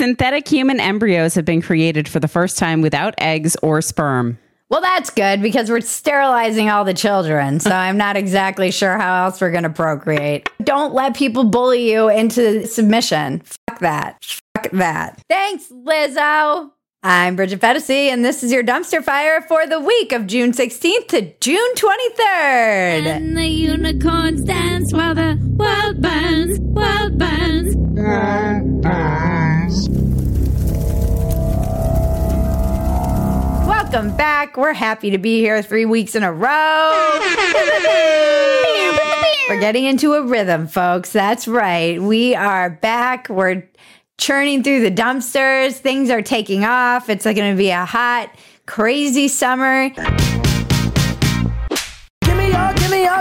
Synthetic 0.00 0.48
human 0.48 0.80
embryos 0.80 1.34
have 1.34 1.44
been 1.44 1.60
created 1.60 2.08
for 2.08 2.20
the 2.20 2.26
first 2.26 2.56
time 2.56 2.80
without 2.80 3.14
eggs 3.18 3.54
or 3.62 3.82
sperm. 3.82 4.38
Well, 4.70 4.80
that's 4.80 5.10
good 5.10 5.42
because 5.42 5.68
we're 5.68 5.82
sterilizing 5.82 6.70
all 6.70 6.86
the 6.86 6.94
children. 6.94 7.60
So 7.60 7.70
I'm 7.70 7.98
not 7.98 8.16
exactly 8.16 8.70
sure 8.70 8.96
how 8.96 9.26
else 9.26 9.42
we're 9.42 9.50
going 9.50 9.64
to 9.64 9.68
procreate. 9.68 10.48
Don't 10.64 10.94
let 10.94 11.14
people 11.14 11.44
bully 11.44 11.92
you 11.92 12.08
into 12.08 12.66
submission. 12.66 13.42
Fuck 13.68 13.80
that. 13.80 14.24
Fuck 14.56 14.70
that. 14.72 15.20
Thanks, 15.28 15.68
Lizzo. 15.68 16.70
I'm 17.02 17.36
Bridget 17.36 17.60
Phetasy, 17.60 18.08
and 18.08 18.24
this 18.24 18.42
is 18.42 18.50
your 18.50 18.64
dumpster 18.64 19.04
fire 19.04 19.42
for 19.42 19.66
the 19.66 19.80
week 19.80 20.12
of 20.12 20.26
June 20.26 20.52
16th 20.52 21.08
to 21.08 21.30
June 21.40 21.74
23rd. 21.74 23.04
And 23.04 23.36
the 23.36 23.46
unicorns 23.46 24.44
dance 24.44 24.94
while 24.94 25.14
the 25.14 25.38
world 25.58 26.00
burns, 26.00 26.58
world 26.58 27.18
burns. 27.18 27.76
Welcome 33.66 34.16
back. 34.16 34.56
We're 34.56 34.72
happy 34.72 35.10
to 35.10 35.18
be 35.18 35.38
here 35.40 35.62
three 35.62 35.86
weeks 35.86 36.14
in 36.14 36.22
a 36.24 36.32
row. 36.32 37.20
We're 39.48 39.60
getting 39.60 39.84
into 39.84 40.14
a 40.14 40.22
rhythm, 40.22 40.66
folks. 40.66 41.12
That's 41.12 41.46
right. 41.46 42.02
We 42.02 42.34
are 42.34 42.70
back. 42.70 43.28
We're 43.28 43.68
churning 44.18 44.64
through 44.64 44.80
the 44.82 44.90
dumpsters. 44.90 45.74
Things 45.74 46.10
are 46.10 46.22
taking 46.22 46.64
off. 46.64 47.08
It's 47.08 47.24
going 47.24 47.36
to 47.36 47.56
be 47.56 47.70
a 47.70 47.84
hot, 47.84 48.34
crazy 48.66 49.28
summer. 49.28 49.90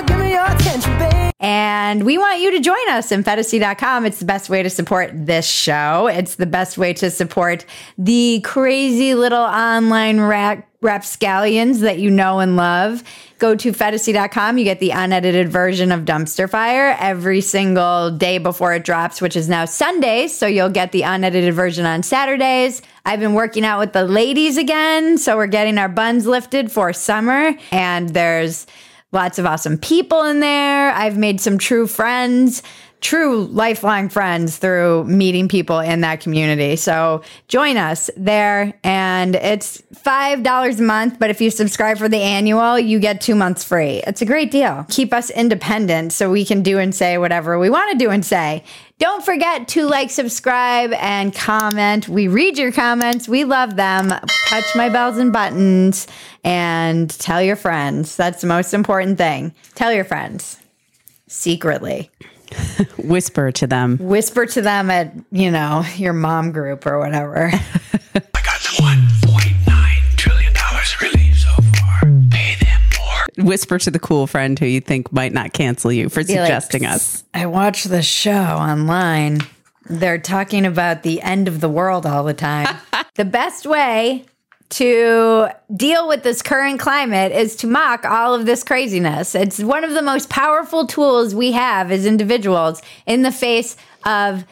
Give 0.06 0.20
me 0.20 0.32
your, 0.32 0.46
attention, 0.46 0.98
babe. 1.00 1.32
And 1.42 2.04
we 2.04 2.18
want 2.18 2.42
you 2.42 2.52
to 2.52 2.60
join 2.60 2.90
us 2.90 3.12
in 3.12 3.24
Phetasy.com. 3.24 4.06
It's 4.06 4.20
the 4.20 4.26
best 4.26 4.50
way 4.50 4.62
to 4.62 4.70
support 4.70 5.10
this 5.14 5.48
show. 5.48 6.08
It's 6.08 6.36
the 6.36 6.46
best 6.46 6.78
way 6.78 6.94
to 6.94 7.10
support 7.10 7.66
the 7.98 8.42
crazy 8.44 9.16
little 9.16 9.40
online 9.40 10.20
rap, 10.20 10.68
rapscallions 10.82 11.80
that 11.80 12.00
you 12.00 12.12
know 12.12 12.40
and 12.40 12.58
love. 12.58 13.04
Go 13.38 13.56
to 13.56 13.72
Phetasy.com. 13.72 14.58
You 14.58 14.66
get 14.66 14.82
the 14.82 14.92
unedited 14.92 15.50
version 15.50 15.94
of 15.94 16.02
Dumpster 16.02 16.50
Fire 16.50 16.98
every 17.00 17.40
single 17.40 18.12
day 18.12 18.38
before 18.38 18.74
it 18.74 18.84
drops, 18.84 19.22
which 19.22 19.38
is 19.38 19.48
now 19.48 19.64
Sundays. 19.64 20.38
So 20.38 20.46
you'll 20.46 20.70
get 20.70 20.92
the 20.92 21.04
unedited 21.04 21.54
version 21.54 21.86
on 21.86 22.04
Saturdays. 22.04 22.82
I've 23.06 23.22
been 23.22 23.34
working 23.34 23.64
out 23.64 23.80
with 23.80 23.94
the 23.94 24.04
ladies 24.04 24.58
again. 24.58 25.18
So 25.18 25.38
we're 25.38 25.48
getting 25.48 25.78
our 25.78 25.90
buns 25.90 26.28
lifted 26.28 26.70
for 26.70 26.92
summer. 26.92 27.56
And 27.72 28.10
there's 28.10 28.68
Lots 29.12 29.40
of 29.40 29.46
awesome 29.46 29.78
people 29.78 30.24
in 30.24 30.40
there. 30.40 30.92
I've 30.92 31.18
made 31.18 31.42
some 31.42 31.58
true 31.58 31.88
friends, 31.88 32.62
true 33.02 33.46
lifelong 33.46 34.10
friends 34.10 34.58
through 34.58 35.06
meeting 35.06 35.48
people 35.48 35.80
in 35.80 36.02
that 36.02 36.20
community. 36.20 36.76
So 36.76 37.22
join 37.48 37.78
us 37.78 38.10
there. 38.18 38.74
And 38.84 39.36
it's 39.36 39.82
$5 39.94 40.80
a 40.80 40.82
month. 40.82 41.20
But 41.20 41.30
if 41.30 41.42
you 41.42 41.52
subscribe 41.52 41.98
for 41.98 42.10
the 42.10 42.18
annual, 42.18 42.78
you 42.78 43.00
get 43.00 43.22
two 43.22 43.36
months 43.36 43.64
free. 43.64 44.02
It's 44.06 44.22
a 44.22 44.26
great 44.26 44.52
deal. 44.52 44.86
Keep 44.90 45.14
us 45.14 45.30
independent 45.30 46.14
so 46.14 46.30
we 46.30 46.46
can 46.46 46.62
do 46.62 46.78
and 46.80 46.94
say 46.94 47.18
whatever 47.18 47.58
we 47.58 47.70
want 47.70 47.92
to 47.92 47.98
do 47.98 48.10
and 48.10 48.26
say. 48.26 48.64
Don't 48.98 49.24
forget 49.24 49.70
to 49.70 49.86
like, 49.86 50.10
subscribe, 50.10 50.92
and 50.94 51.34
comment. 51.34 52.10
We 52.10 52.28
read 52.28 52.58
your 52.58 52.74
comments. 52.74 53.30
We 53.30 53.46
love 53.46 53.78
them. 53.78 54.10
Touch 54.48 54.76
my 54.76 54.90
bells 54.90 55.18
and 55.18 55.32
buttons 55.32 56.06
and 56.44 57.10
tell 57.10 57.42
your 57.42 57.56
friends. 57.56 58.18
That's 58.18 58.42
the 58.42 58.48
most 58.48 58.74
important 58.74 59.18
thing. 59.18 59.54
Tell 59.76 59.94
your 59.94 60.04
friends 60.04 60.58
secretly. 61.28 62.12
Whisper 62.98 63.52
to 63.54 63.68
them. 63.68 63.98
Whisper 63.98 64.46
to 64.46 64.62
them 64.62 64.90
at, 64.90 65.14
you 65.32 65.52
know, 65.52 65.84
your 65.96 66.14
mom 66.14 66.52
group 66.52 66.86
or 66.86 67.00
whatever. 67.00 67.48
I 67.54 68.42
got 68.42 68.60
the 68.62 68.76
$1.9 68.82 70.18
trillion 70.18 70.54
relief 71.02 71.40
so 71.40 71.50
far. 71.80 72.12
Pay 72.32 72.56
them 72.60 72.82
more. 73.00 73.46
Whisper 73.46 73.80
to 73.80 73.92
the 73.92 74.00
cool 74.00 74.28
friend 74.28 74.58
who 74.60 74.66
you 74.66 74.82
think 74.82 75.12
might 75.12 75.34
not 75.34 75.54
cancel 75.54 75.92
you 75.92 76.10
for 76.10 76.24
Be 76.24 76.36
like, 76.36 76.46
suggesting 76.46 76.86
us. 76.86 77.24
I 77.34 77.46
watched 77.46 77.90
the 77.90 78.02
show 78.02 78.32
online. 78.32 79.42
They're 79.90 80.20
talking 80.20 80.66
about 80.66 81.04
the 81.04 81.22
end 81.22 81.48
of 81.48 81.62
the 81.62 81.70
world 81.70 82.06
all 82.06 82.24
the 82.24 82.34
time. 82.34 82.78
the 83.16 83.26
best 83.26 83.66
way 83.66 84.26
to 84.70 85.50
deal 85.76 86.08
with 86.08 86.24
this 86.24 86.42
current 86.42 86.80
climate 86.80 87.32
is 87.32 87.56
to 87.58 87.68
mock 87.68 88.06
all 88.06 88.36
of 88.36 88.46
this 88.46 88.64
craziness. 88.64 89.34
It's 89.34 89.60
one 89.60 89.84
of 89.84 89.92
the 89.92 90.02
most 90.02 90.30
powerful 90.30 90.86
tools 90.86 91.34
we 91.34 91.52
have 91.54 91.92
as 91.92 92.06
individuals 92.06 92.82
in 93.08 93.24
the 93.24 93.32
face 93.32 93.76
of 94.06 94.46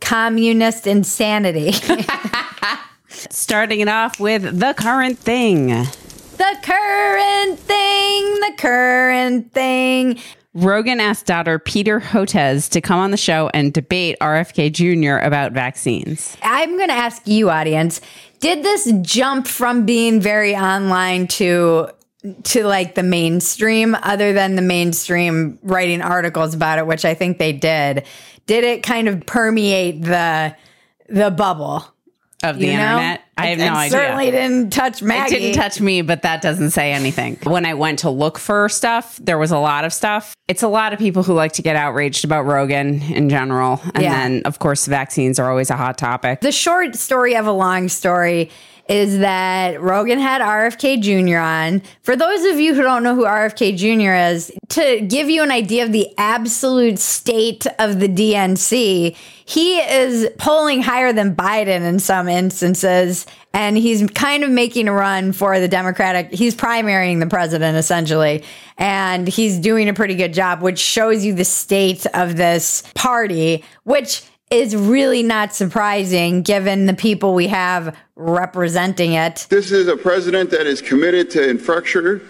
communist 0.00 0.86
insanity. 0.86 1.72
Starting 3.08 3.80
it 3.80 3.88
off 3.88 4.18
with 4.18 4.58
the 4.58 4.74
current 4.74 5.18
thing. 5.18 5.68
the 5.68 6.58
current 6.62 7.58
thing, 7.58 8.34
the 8.40 8.52
current 8.56 9.52
thing. 9.52 10.18
Rogan 10.54 10.98
asked 10.98 11.26
daughter 11.26 11.58
Peter 11.58 12.00
Hotez 12.00 12.70
to 12.70 12.80
come 12.80 12.98
on 12.98 13.10
the 13.10 13.16
show 13.16 13.50
and 13.52 13.72
debate 13.72 14.16
RFK 14.20 14.72
Jr. 14.72 15.24
about 15.24 15.52
vaccines. 15.52 16.36
I'm 16.42 16.76
going 16.76 16.88
to 16.88 16.94
ask 16.94 17.26
you, 17.26 17.50
audience, 17.50 18.00
did 18.40 18.62
this 18.62 18.90
jump 19.02 19.46
from 19.46 19.84
being 19.84 20.20
very 20.20 20.56
online 20.56 21.26
to 21.28 21.90
to 22.42 22.64
like 22.66 22.96
the 22.96 23.02
mainstream 23.02 23.96
other 24.02 24.32
than 24.32 24.56
the 24.56 24.62
mainstream 24.62 25.56
writing 25.62 26.02
articles 26.02 26.52
about 26.52 26.80
it 26.80 26.86
which 26.86 27.04
I 27.04 27.14
think 27.14 27.38
they 27.38 27.52
did 27.52 28.04
did 28.46 28.64
it 28.64 28.82
kind 28.82 29.06
of 29.06 29.24
permeate 29.24 30.02
the 30.02 30.56
the 31.08 31.30
bubble 31.30 31.86
Of 32.44 32.60
the 32.60 32.66
you 32.66 32.72
know? 32.74 32.78
internet, 32.98 33.22
I 33.36 33.46
have 33.48 33.58
no 33.58 33.64
it 33.64 33.70
idea. 33.70 33.90
certainly 33.90 34.30
didn't 34.30 34.70
touch 34.72 35.02
Maggie 35.02 35.34
It 35.34 35.38
didn't 35.40 35.56
touch 35.56 35.80
me, 35.80 36.02
but 36.02 36.22
that 36.22 36.40
doesn't 36.40 36.70
say 36.70 36.92
anything. 36.92 37.36
When 37.42 37.66
I 37.66 37.74
went 37.74 37.98
to 38.00 38.10
look 38.10 38.38
for 38.38 38.68
stuff, 38.68 39.18
there 39.20 39.38
was 39.38 39.50
a 39.50 39.58
lot 39.58 39.84
of 39.84 39.92
stuff. 39.92 40.34
It's 40.46 40.62
a 40.62 40.68
lot 40.68 40.92
of 40.92 41.00
people 41.00 41.24
who 41.24 41.34
like 41.34 41.52
to 41.54 41.62
get 41.62 41.74
outraged 41.74 42.24
about 42.24 42.42
Rogan 42.46 43.02
in 43.02 43.28
general. 43.28 43.80
And 43.92 44.04
Yeah. 44.04 44.12
then, 44.12 44.42
of 44.44 44.60
course, 44.60 44.86
vaccines 44.86 45.40
are 45.40 45.50
always 45.50 45.68
a 45.70 45.76
hot 45.76 45.98
topic. 45.98 46.40
The 46.40 46.52
short 46.52 46.94
story 46.94 47.34
of 47.34 47.46
a 47.48 47.52
long 47.52 47.88
story 47.88 48.50
is 48.88 49.18
that 49.18 49.80
Rogan 49.82 50.18
had 50.18 50.40
RFK 50.40 51.00
Jr. 51.02 51.38
on. 51.38 51.82
For 52.02 52.16
those 52.16 52.44
of 52.46 52.58
you 52.58 52.74
who 52.74 52.82
don't 52.82 53.02
know 53.02 53.14
who 53.14 53.24
RFK 53.24 53.76
Jr. 53.76 54.14
is, 54.32 54.50
to 54.70 55.00
give 55.02 55.28
you 55.28 55.42
an 55.42 55.50
idea 55.50 55.84
of 55.84 55.92
the 55.92 56.08
absolute 56.16 56.98
state 56.98 57.66
of 57.78 58.00
the 58.00 58.08
DNC, 58.08 59.14
he 59.44 59.78
is 59.78 60.30
polling 60.38 60.82
higher 60.82 61.12
than 61.12 61.34
Biden 61.34 61.82
in 61.82 61.98
some 61.98 62.28
instances. 62.28 63.26
And 63.52 63.76
he's 63.76 64.06
kind 64.10 64.44
of 64.44 64.50
making 64.50 64.88
a 64.88 64.92
run 64.92 65.32
for 65.32 65.58
the 65.58 65.68
Democratic. 65.68 66.32
He's 66.32 66.54
primarying 66.54 67.20
the 67.20 67.26
president 67.26 67.76
essentially. 67.76 68.44
And 68.76 69.26
he's 69.26 69.58
doing 69.58 69.88
a 69.88 69.94
pretty 69.94 70.14
good 70.14 70.32
job, 70.32 70.62
which 70.62 70.78
shows 70.78 71.24
you 71.24 71.34
the 71.34 71.44
state 71.44 72.06
of 72.14 72.36
this 72.36 72.82
party, 72.94 73.64
which 73.84 74.22
is 74.50 74.74
really 74.74 75.22
not 75.22 75.54
surprising 75.54 76.42
given 76.42 76.86
the 76.86 76.94
people 76.94 77.34
we 77.34 77.48
have 77.48 77.96
representing 78.16 79.12
it. 79.12 79.46
This 79.50 79.70
is 79.70 79.88
a 79.88 79.96
president 79.96 80.50
that 80.50 80.66
is 80.66 80.80
committed 80.80 81.30
to 81.32 81.48
infrastructure. 81.48 82.22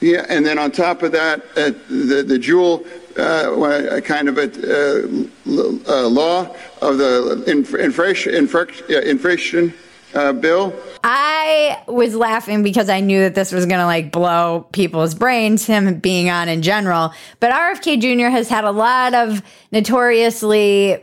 Yeah, 0.00 0.26
and 0.28 0.44
then 0.44 0.58
on 0.58 0.70
top 0.70 1.02
of 1.02 1.12
that, 1.12 1.40
uh, 1.56 1.70
the, 1.88 2.24
the 2.26 2.38
dual 2.38 2.84
uh, 3.16 4.00
kind 4.00 4.28
of 4.28 4.38
a 4.38 4.44
uh, 4.44 5.26
l- 5.46 5.80
uh, 5.88 6.08
law 6.08 6.54
of 6.82 6.98
the 6.98 7.44
inf- 7.46 7.74
inflation, 7.74 8.34
inflation 8.34 9.74
uh, 10.14 10.32
bill. 10.32 10.74
I 11.02 11.82
was 11.86 12.14
laughing 12.14 12.62
because 12.62 12.88
I 12.88 13.00
knew 13.00 13.20
that 13.20 13.34
this 13.34 13.52
was 13.52 13.66
going 13.66 13.80
to 13.80 13.86
like 13.86 14.12
blow 14.12 14.66
people's 14.72 15.14
brains, 15.14 15.66
him 15.66 15.98
being 16.00 16.28
on 16.28 16.48
in 16.48 16.62
general. 16.62 17.12
But 17.40 17.52
RFK 17.52 18.00
Jr. 18.00 18.28
has 18.28 18.48
had 18.48 18.64
a 18.64 18.70
lot 18.70 19.14
of 19.14 19.42
notoriously 19.72 21.02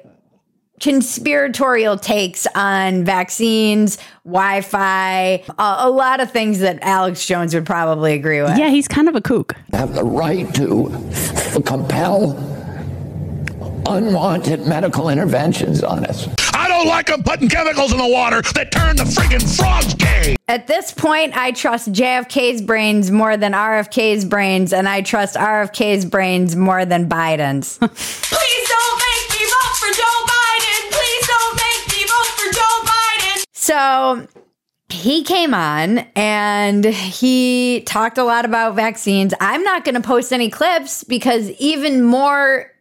conspiratorial 0.81 1.97
takes 1.97 2.45
on 2.55 3.05
vaccines, 3.05 3.97
Wi 4.25 4.61
Fi, 4.61 5.43
a, 5.57 5.75
a 5.79 5.89
lot 5.89 6.19
of 6.19 6.31
things 6.31 6.59
that 6.59 6.79
Alex 6.81 7.25
Jones 7.25 7.53
would 7.53 7.65
probably 7.65 8.13
agree 8.13 8.41
with. 8.41 8.57
Yeah, 8.57 8.69
he's 8.69 8.87
kind 8.87 9.07
of 9.07 9.15
a 9.15 9.21
kook. 9.21 9.55
have 9.71 9.93
the 9.93 10.03
right 10.03 10.53
to 10.55 10.89
compel 11.65 12.31
unwanted 13.87 14.67
medical 14.67 15.09
interventions 15.09 15.83
on 15.83 16.05
us. 16.05 16.27
I 16.53 16.67
don't 16.67 16.87
like 16.87 17.07
them 17.07 17.23
putting 17.23 17.49
chemicals 17.49 17.91
in 17.91 17.97
the 17.97 18.07
water 18.07 18.41
that 18.53 18.71
turn 18.71 18.95
the 18.95 19.03
friggin' 19.03 19.57
frogs 19.57 19.93
gay. 19.95 20.35
At 20.47 20.67
this 20.67 20.91
point, 20.91 21.35
I 21.35 21.51
trust 21.51 21.91
JFK's 21.91 22.61
brains 22.61 23.09
more 23.09 23.37
than 23.37 23.53
RFK's 23.53 24.25
brains, 24.25 24.73
and 24.73 24.87
I 24.87 25.01
trust 25.01 25.35
RFK's 25.35 26.05
brains 26.05 26.55
more 26.55 26.85
than 26.85 27.09
Biden's. 27.09 27.77
Please 27.79 28.70
So 33.61 34.25
he 34.89 35.21
came 35.21 35.53
on 35.53 35.99
and 36.15 36.83
he 36.83 37.83
talked 37.85 38.17
a 38.17 38.23
lot 38.23 38.43
about 38.43 38.73
vaccines. 38.73 39.35
I'm 39.39 39.61
not 39.61 39.85
going 39.85 39.93
to 39.93 40.01
post 40.01 40.33
any 40.33 40.49
clips 40.49 41.03
because 41.03 41.51
even 41.51 42.01
more 42.03 42.71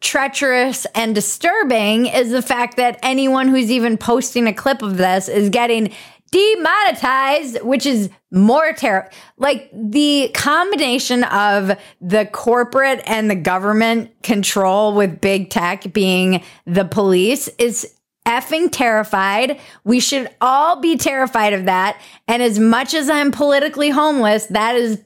treacherous 0.00 0.86
and 0.94 1.14
disturbing 1.14 2.06
is 2.06 2.30
the 2.30 2.40
fact 2.40 2.78
that 2.78 2.98
anyone 3.02 3.48
who's 3.48 3.70
even 3.70 3.98
posting 3.98 4.46
a 4.46 4.54
clip 4.54 4.80
of 4.80 4.96
this 4.96 5.28
is 5.28 5.50
getting 5.50 5.92
demonetized, 6.30 7.60
which 7.60 7.84
is 7.84 8.08
more 8.30 8.72
terrible. 8.72 9.10
Like 9.36 9.68
the 9.74 10.30
combination 10.32 11.24
of 11.24 11.78
the 12.00 12.24
corporate 12.32 13.02
and 13.04 13.30
the 13.30 13.36
government 13.36 14.10
control 14.22 14.94
with 14.94 15.20
big 15.20 15.50
tech 15.50 15.92
being 15.92 16.42
the 16.64 16.86
police 16.86 17.48
is 17.58 17.94
effing 18.26 18.68
terrified. 18.70 19.58
We 19.84 20.00
should 20.00 20.28
all 20.40 20.80
be 20.80 20.96
terrified 20.96 21.52
of 21.52 21.64
that. 21.64 22.00
And 22.28 22.42
as 22.42 22.58
much 22.58 22.94
as 22.94 23.10
I'm 23.10 23.30
politically 23.30 23.90
homeless, 23.90 24.46
that 24.46 24.76
is 24.76 25.00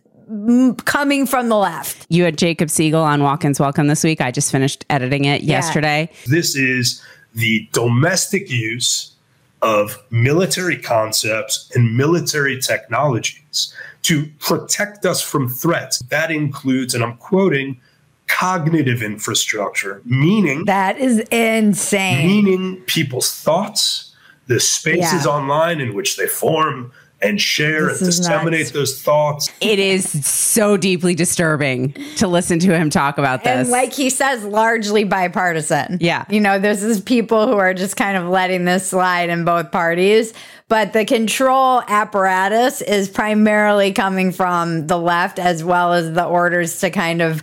coming 0.84 1.24
from 1.26 1.48
the 1.48 1.56
left. 1.56 2.06
You 2.08 2.24
had 2.24 2.36
Jacob 2.36 2.68
Siegel 2.68 3.02
on 3.02 3.22
Walk-ins 3.22 3.60
Welcome 3.60 3.86
this 3.86 4.02
week. 4.02 4.20
I 4.20 4.30
just 4.30 4.50
finished 4.50 4.84
editing 4.90 5.24
it 5.24 5.42
yesterday. 5.42 6.10
This 6.26 6.56
is 6.56 7.00
the 7.34 7.68
domestic 7.72 8.50
use 8.50 9.12
of 9.62 9.96
military 10.10 10.78
concepts 10.78 11.70
and 11.74 11.96
military 11.96 12.60
technologies 12.60 13.74
to 14.02 14.26
protect 14.38 15.06
us 15.06 15.22
from 15.22 15.48
threats. 15.48 16.00
That 16.00 16.30
includes, 16.30 16.94
and 16.94 17.02
I'm 17.02 17.16
quoting, 17.16 17.80
cognitive 18.28 19.02
infrastructure, 19.02 20.02
meaning 20.04 20.64
That 20.66 20.98
is 20.98 21.20
insane. 21.30 22.26
meaning 22.26 22.76
people's 22.86 23.32
thoughts, 23.32 24.14
the 24.46 24.60
spaces 24.60 25.24
Yeah. 25.24 25.30
online 25.32 25.80
in 25.80 25.94
which 25.94 26.16
they 26.16 26.26
form 26.26 26.92
and 27.22 27.40
share 27.40 27.86
This 27.86 28.00
and 28.02 28.10
disseminate 28.10 28.60
nuts. 28.60 28.70
those 28.72 29.00
thoughts. 29.00 29.50
It 29.62 29.78
is 29.78 30.26
so 30.26 30.76
deeply 30.76 31.14
disturbing 31.14 31.94
to 32.16 32.28
listen 32.28 32.58
to 32.58 32.74
him 32.76 32.90
talk 32.90 33.16
about 33.16 33.42
this. 33.42 33.52
And 33.52 33.70
like 33.70 33.94
he 33.94 34.10
says, 34.10 34.44
largely 34.44 35.04
bipartisan. 35.04 35.96
Yeah. 36.02 36.26
You 36.28 36.40
know, 36.40 36.58
there's 36.58 36.82
this 36.82 37.00
people 37.00 37.46
who 37.46 37.54
are 37.56 37.72
just 37.72 37.96
kind 37.96 38.18
of 38.18 38.28
letting 38.28 38.66
this 38.66 38.90
slide 38.90 39.30
in 39.30 39.44
both 39.46 39.72
parties. 39.72 40.34
But 40.68 40.92
the 40.92 41.06
control 41.06 41.80
apparatus 41.88 42.82
is 42.82 43.08
primarily 43.08 43.92
coming 43.92 44.30
from 44.30 44.86
the 44.86 44.98
left, 44.98 45.38
as 45.38 45.64
well 45.64 45.94
as 45.94 46.12
the 46.12 46.24
orders 46.24 46.80
to 46.80 46.90
kind 46.90 47.22
of 47.22 47.42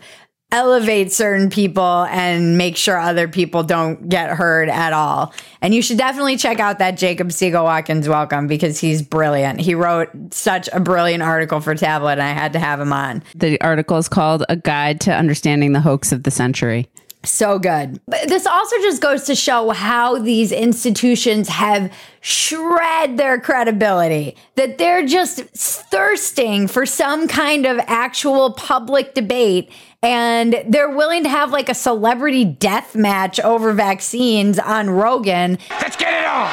elevate 0.54 1.12
certain 1.12 1.50
people 1.50 2.04
and 2.04 2.58
make 2.58 2.78
sure 2.78 2.98
other 2.98 3.28
people 3.28 3.64
don't 3.64 4.08
get 4.08 4.30
heard 4.30 4.70
at 4.70 4.94
all. 4.94 5.34
And 5.62 5.74
you 5.74 5.82
should 5.82 5.98
definitely 5.98 6.38
check 6.38 6.60
out 6.60 6.78
that 6.78 6.92
Jacob 6.92 7.32
Siegel 7.32 7.64
Walk-ins 7.64 8.08
Welcome 8.08 8.46
because 8.46 8.80
he's 8.80 9.02
brilliant. 9.02 9.60
He 9.60 9.74
wrote 9.74 10.10
such 10.32 10.70
a 10.72 10.80
brilliant 10.80 11.24
article 11.24 11.60
for 11.60 11.74
Tablet, 11.74 12.14
and 12.14 12.22
I 12.22 12.34
had 12.34 12.54
to 12.54 12.60
have 12.60 12.80
him 12.80 12.94
on. 12.94 13.24
the 13.34 13.60
article 13.62 13.98
is 13.98 14.08
called 14.08 14.46
A 14.48 14.56
Guide 14.56 15.02
to 15.02 15.12
Understanding 15.14 15.74
the 15.74 15.82
Hoax 15.82 16.12
of 16.12 16.22
the 16.22 16.32
Century. 16.32 16.88
So 17.26 17.58
good. 17.58 18.02
But 18.06 18.28
this 18.28 18.46
also 18.46 18.76
just 18.82 19.02
goes 19.02 19.24
to 19.24 19.36
show 19.36 19.70
how 19.70 20.20
these 20.20 20.52
institutions 20.52 21.48
have 21.48 21.92
shred 22.20 23.18
their 23.18 23.40
credibility. 23.40 24.36
That 24.56 24.78
they're 24.78 25.06
just 25.06 25.40
thirsting 25.56 26.68
for 26.68 26.86
some 26.86 27.30
kind 27.30 27.66
of 27.66 27.80
actual 27.88 28.52
public 28.52 29.14
debate 29.14 29.72
and 30.04 30.64
they're 30.68 30.90
willing 30.90 31.24
to 31.24 31.30
have 31.30 31.52
like 31.52 31.70
a 31.70 31.74
celebrity 31.74 32.44
death 32.44 32.96
match 32.96 33.40
over 33.40 33.72
vaccines 33.74 34.60
on 34.60 34.90
Rogan. 34.90 35.58
Let's 35.70 35.96
get 35.96 36.14
it 36.14 36.28
on! 36.28 36.52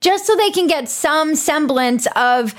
Just 0.00 0.26
so 0.26 0.36
they 0.36 0.50
can 0.50 0.66
get 0.66 0.88
some 0.88 1.34
semblance 1.34 2.06
of 2.14 2.54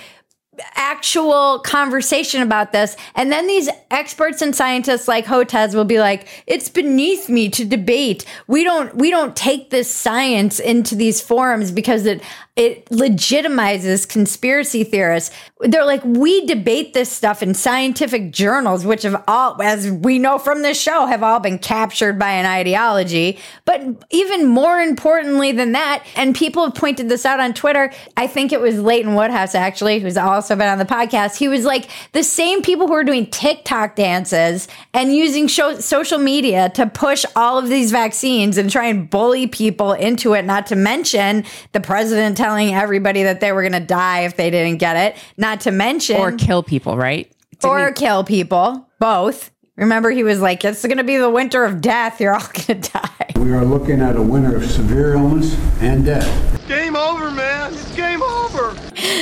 actual 0.75 1.59
conversation 1.59 2.41
about 2.41 2.71
this. 2.71 2.95
And 3.15 3.31
then 3.31 3.47
these 3.47 3.69
experts 3.91 4.41
and 4.41 4.55
scientists 4.55 5.07
like 5.07 5.25
Hotez 5.25 5.75
will 5.75 5.85
be 5.85 5.99
like, 5.99 6.27
it's 6.47 6.69
beneath 6.69 7.29
me 7.29 7.49
to 7.49 7.65
debate. 7.65 8.25
We 8.47 8.63
don't 8.63 8.95
we 8.95 9.09
don't 9.09 9.35
take 9.35 9.69
this 9.69 9.93
science 9.93 10.59
into 10.59 10.95
these 10.95 11.21
forums 11.21 11.71
because 11.71 12.05
it 12.05 12.21
it 12.55 12.85
legitimizes 12.85 14.07
conspiracy 14.07 14.85
theorists. 14.85 15.35
They're 15.59 15.85
like, 15.85 16.03
we 16.05 16.45
debate 16.45 16.93
this 16.93 17.11
stuff 17.11 17.43
in 17.43 17.53
scientific 17.53 18.31
journals, 18.31 18.85
which 18.85 19.03
have 19.03 19.21
all, 19.27 19.61
as 19.61 19.91
we 19.91 20.19
know 20.19 20.37
from 20.37 20.61
this 20.61 20.79
show, 20.79 21.05
have 21.05 21.21
all 21.21 21.41
been 21.41 21.59
captured 21.59 22.17
by 22.17 22.31
an 22.31 22.45
ideology. 22.45 23.39
But 23.65 24.05
even 24.09 24.47
more 24.47 24.79
importantly 24.79 25.51
than 25.51 25.73
that, 25.73 26.05
and 26.15 26.33
people 26.33 26.63
have 26.63 26.75
pointed 26.75 27.09
this 27.09 27.25
out 27.25 27.41
on 27.41 27.53
Twitter, 27.53 27.91
I 28.15 28.27
think 28.27 28.53
it 28.53 28.61
was 28.61 28.79
Leighton 28.79 29.15
Woodhouse 29.15 29.53
actually, 29.53 29.99
who's 29.99 30.15
also 30.15 30.44
been 30.53 30.67
on 30.67 30.77
the 30.77 30.85
podcast. 30.85 31.37
He 31.37 31.47
was 31.47 31.65
like, 31.65 31.89
the 32.11 32.23
same 32.23 32.61
people 32.61 32.87
who 32.87 32.93
are 32.93 33.03
doing 33.03 33.25
TikTok 33.27 33.95
dances 33.95 34.67
and 34.93 35.15
using 35.15 35.47
show, 35.47 35.79
social 35.79 36.19
media 36.19 36.69
to 36.75 36.85
push 36.87 37.25
all 37.35 37.57
of 37.57 37.69
these 37.69 37.91
vaccines 37.91 38.57
and 38.57 38.69
try 38.69 38.85
and 38.85 39.09
bully 39.09 39.47
people 39.47 39.93
into 39.93 40.33
it, 40.33 40.45
not 40.45 40.67
to 40.67 40.75
mention 40.75 41.43
the 41.71 41.79
president 41.79 42.37
telling 42.37 42.73
everybody 42.75 43.23
that 43.23 43.39
they 43.39 43.51
were 43.51 43.61
going 43.61 43.71
to 43.73 43.79
die 43.79 44.21
if 44.21 44.35
they 44.35 44.49
didn't 44.51 44.77
get 44.77 44.95
it, 44.97 45.17
not 45.37 45.61
to 45.61 45.71
mention 45.71 46.17
Or 46.17 46.31
kill 46.33 46.61
people, 46.61 46.97
right? 46.97 47.31
or 47.63 47.91
kill 47.93 48.23
people, 48.23 48.87
both. 48.99 49.49
Remember, 49.77 50.09
he 50.09 50.23
was 50.23 50.39
like, 50.39 50.63
it's 50.63 50.83
going 50.85 50.97
to 50.97 51.03
be 51.03 51.17
the 51.17 51.29
winter 51.29 51.65
of 51.65 51.81
death. 51.81 52.21
You're 52.21 52.33
all 52.33 52.39
going 52.67 52.81
to 52.81 52.89
die. 52.91 53.09
We 53.35 53.51
are 53.51 53.65
looking 53.65 54.01
at 54.01 54.15
a 54.15 54.21
winter 54.21 54.55
of 54.55 54.65
severe 54.65 55.13
illness 55.13 55.55
and 55.81 56.05
death. 56.05 56.67
Game 56.67 56.95
over, 56.95 57.29
man. 57.31 57.73
It's 57.73 57.93
game 57.95 58.23
over. 58.23 58.71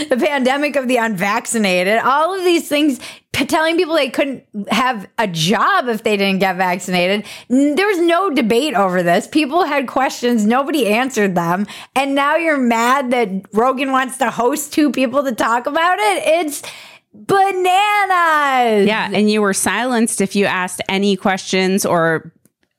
the 0.10 0.18
pandemic 0.20 0.76
of 0.76 0.88
the 0.88 0.98
unvaccinated, 0.98 1.98
all 2.00 2.38
of 2.38 2.44
these 2.46 2.70
things, 2.70 3.00
p- 3.34 3.46
telling 3.46 3.76
people 3.76 3.96
they 3.96 4.10
couldn't 4.12 4.46
have 4.70 5.08
a 5.18 5.28
job 5.28 5.88
if 5.90 6.04
they 6.04 6.16
didn't 6.16 6.40
get 6.40 6.56
vaccinated. 6.56 7.26
N- 7.50 7.76
There 7.76 7.88
was 7.88 8.00
no 8.00 8.30
debate 8.30 8.76
over 8.76 9.02
this. 9.04 9.28
People 9.28 9.64
had 9.66 9.88
questions, 9.88 10.46
nobody 10.46 10.88
answered 10.88 11.36
them. 11.36 11.66
And 11.96 12.14
now 12.16 12.36
you're 12.38 12.58
mad 12.60 13.12
that 13.12 13.30
Rogan 13.54 13.92
wants 13.92 14.18
to 14.20 14.30
host 14.30 14.72
two 14.72 14.92
people 14.92 15.24
to 15.24 15.34
talk 15.34 15.66
about 15.66 15.98
it? 16.00 16.24
It's 16.46 16.62
bananas. 17.14 18.88
Yeah, 18.88 19.10
and 19.14 19.30
you 19.30 19.42
were 19.42 19.54
silenced 19.54 20.22
if 20.22 20.36
you 20.36 20.46
asked 20.46 20.82
any 20.90 21.16
questions 21.16 21.86
or 21.86 22.32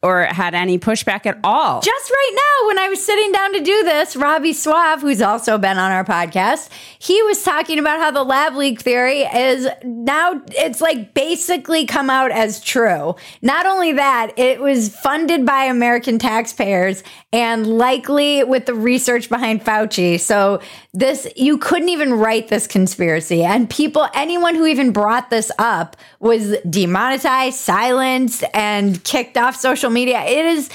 or 0.04 0.24
had 0.24 0.54
any 0.54 0.78
pushback 0.78 1.24
at 1.24 1.38
all. 1.42 1.80
Just 1.80 2.10
right 2.10 2.32
now, 2.34 2.68
when 2.68 2.78
I 2.78 2.90
was 2.90 3.02
sitting 3.02 3.32
down 3.32 3.54
to 3.54 3.60
do 3.60 3.84
this, 3.84 4.14
Robby 4.14 4.52
Soave, 4.52 5.00
who's 5.00 5.22
also 5.22 5.56
been 5.56 5.78
on 5.78 5.90
our 5.90 6.04
podcast, 6.04 6.68
he 6.98 7.22
was 7.22 7.42
talking 7.42 7.78
about 7.78 7.98
how 7.98 8.10
the 8.10 8.22
lab 8.22 8.54
leak 8.54 8.82
theory 8.82 9.22
is 9.22 9.66
now, 9.82 10.42
it's 10.48 10.82
like 10.82 11.14
basically 11.14 11.86
come 11.86 12.10
out 12.10 12.32
as 12.32 12.60
true. 12.60 13.16
Not 13.40 13.64
only 13.64 13.94
that, 13.94 14.38
it 14.38 14.60
was 14.60 14.94
funded 14.94 15.46
by 15.46 15.64
American 15.64 16.18
taxpayers 16.18 17.02
and 17.32 17.66
likely 17.66 18.44
with 18.44 18.66
the 18.66 18.74
research 18.74 19.30
behind 19.30 19.64
Fauci. 19.64 20.20
So 20.20 20.60
this, 20.94 21.26
you 21.34 21.58
couldn't 21.58 21.88
even 21.88 22.14
write 22.14 22.48
this 22.48 22.68
conspiracy. 22.68 23.42
And 23.42 23.68
people, 23.68 24.06
anyone 24.14 24.54
who 24.54 24.64
even 24.64 24.92
brought 24.92 25.28
this 25.28 25.50
up 25.58 25.96
was 26.20 26.56
demonetized, 26.70 27.58
silenced, 27.58 28.44
and 28.54 29.02
kicked 29.02 29.36
off 29.36 29.56
social 29.56 29.90
media. 29.90 30.22
It 30.22 30.46
is, 30.46 30.70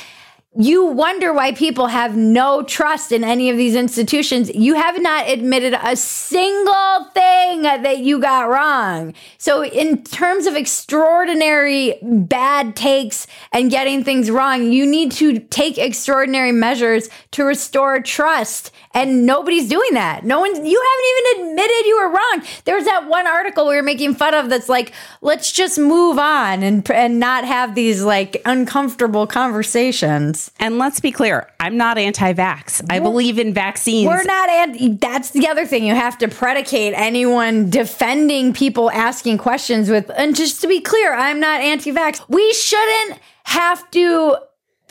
you 0.58 0.84
wonder 0.86 1.32
why 1.32 1.52
people 1.52 1.88
have 1.88 2.18
no 2.18 2.64
trust 2.64 3.12
in 3.12 3.24
any 3.24 3.52
of 3.52 3.58
these 3.58 3.76
institutions. 3.76 4.50
You 4.56 4.74
have 4.74 5.00
not 5.00 5.30
admitted 5.30 5.78
a 5.80 5.96
single 5.96 7.04
thing 7.14 7.62
that 7.62 8.00
you 8.00 8.20
got 8.20 8.50
wrong. 8.50 9.14
So, 9.38 9.64
in 9.64 10.04
terms 10.04 10.48
of 10.48 10.56
extraordinary 10.56 12.00
bad 12.02 12.76
takes 12.76 13.28
and 13.52 13.70
getting 13.70 14.04
things 14.04 14.32
wrong, 14.32 14.72
you 14.72 14.88
need 14.88 15.12
to 15.14 15.38
take 15.38 15.78
extraordinary 15.78 16.52
measures 16.52 17.10
to 17.32 17.44
restore 17.44 18.02
trust. 18.02 18.72
And 18.96 19.28
nobody's 19.28 19.70
doing 19.70 19.94
that. 19.94 20.26
No 20.26 20.40
one, 20.40 20.50
you 20.66 20.82
haven't 20.82 21.46
even 21.46 21.52
admitted 21.52 21.86
you 21.86 21.98
were 22.02 22.10
wrong. 22.10 22.44
There's 22.66 22.86
that 22.86 23.08
one 23.08 23.28
article 23.28 23.68
we 23.68 23.76
were 23.76 23.84
making 23.84 24.16
fun 24.16 24.34
of 24.34 24.50
that's 24.50 24.68
like, 24.68 24.94
let's 25.22 25.52
just 25.52 25.78
move 25.78 26.18
on 26.18 26.64
and, 26.64 26.90
and 26.90 27.20
not 27.20 27.46
have 27.46 27.76
these 27.76 28.02
like 28.02 28.42
uncomfortable 28.46 29.28
conversations. 29.28 30.39
And 30.60 30.78
let's 30.78 31.00
be 31.00 31.12
clear, 31.12 31.48
I'm 31.60 31.78
not 31.78 31.98
anti-vax. 31.98 32.86
I 32.90 33.00
believe 33.00 33.40
in 33.40 33.54
vaccines. 33.54 34.08
We're 34.08 34.24
not, 34.24 34.50
anti 34.50 34.90
that's 34.96 35.32
the 35.32 35.48
other 35.48 35.66
thing. 35.66 35.84
You 35.86 35.96
have 35.96 36.18
to 36.20 36.28
predicate 36.28 36.94
anyone 36.96 37.70
defending 37.70 38.54
people 38.54 38.90
asking 38.92 39.38
questions 39.40 39.90
with, 39.90 40.12
and 40.16 40.36
just 40.36 40.62
to 40.62 40.68
be 40.68 40.82
clear, 40.82 41.14
I'm 41.14 41.40
not 41.40 41.62
anti 41.62 41.92
vax. 41.92 42.22
We 42.30 42.54
shouldn't 42.54 43.20
have 43.44 43.90
to 43.92 44.38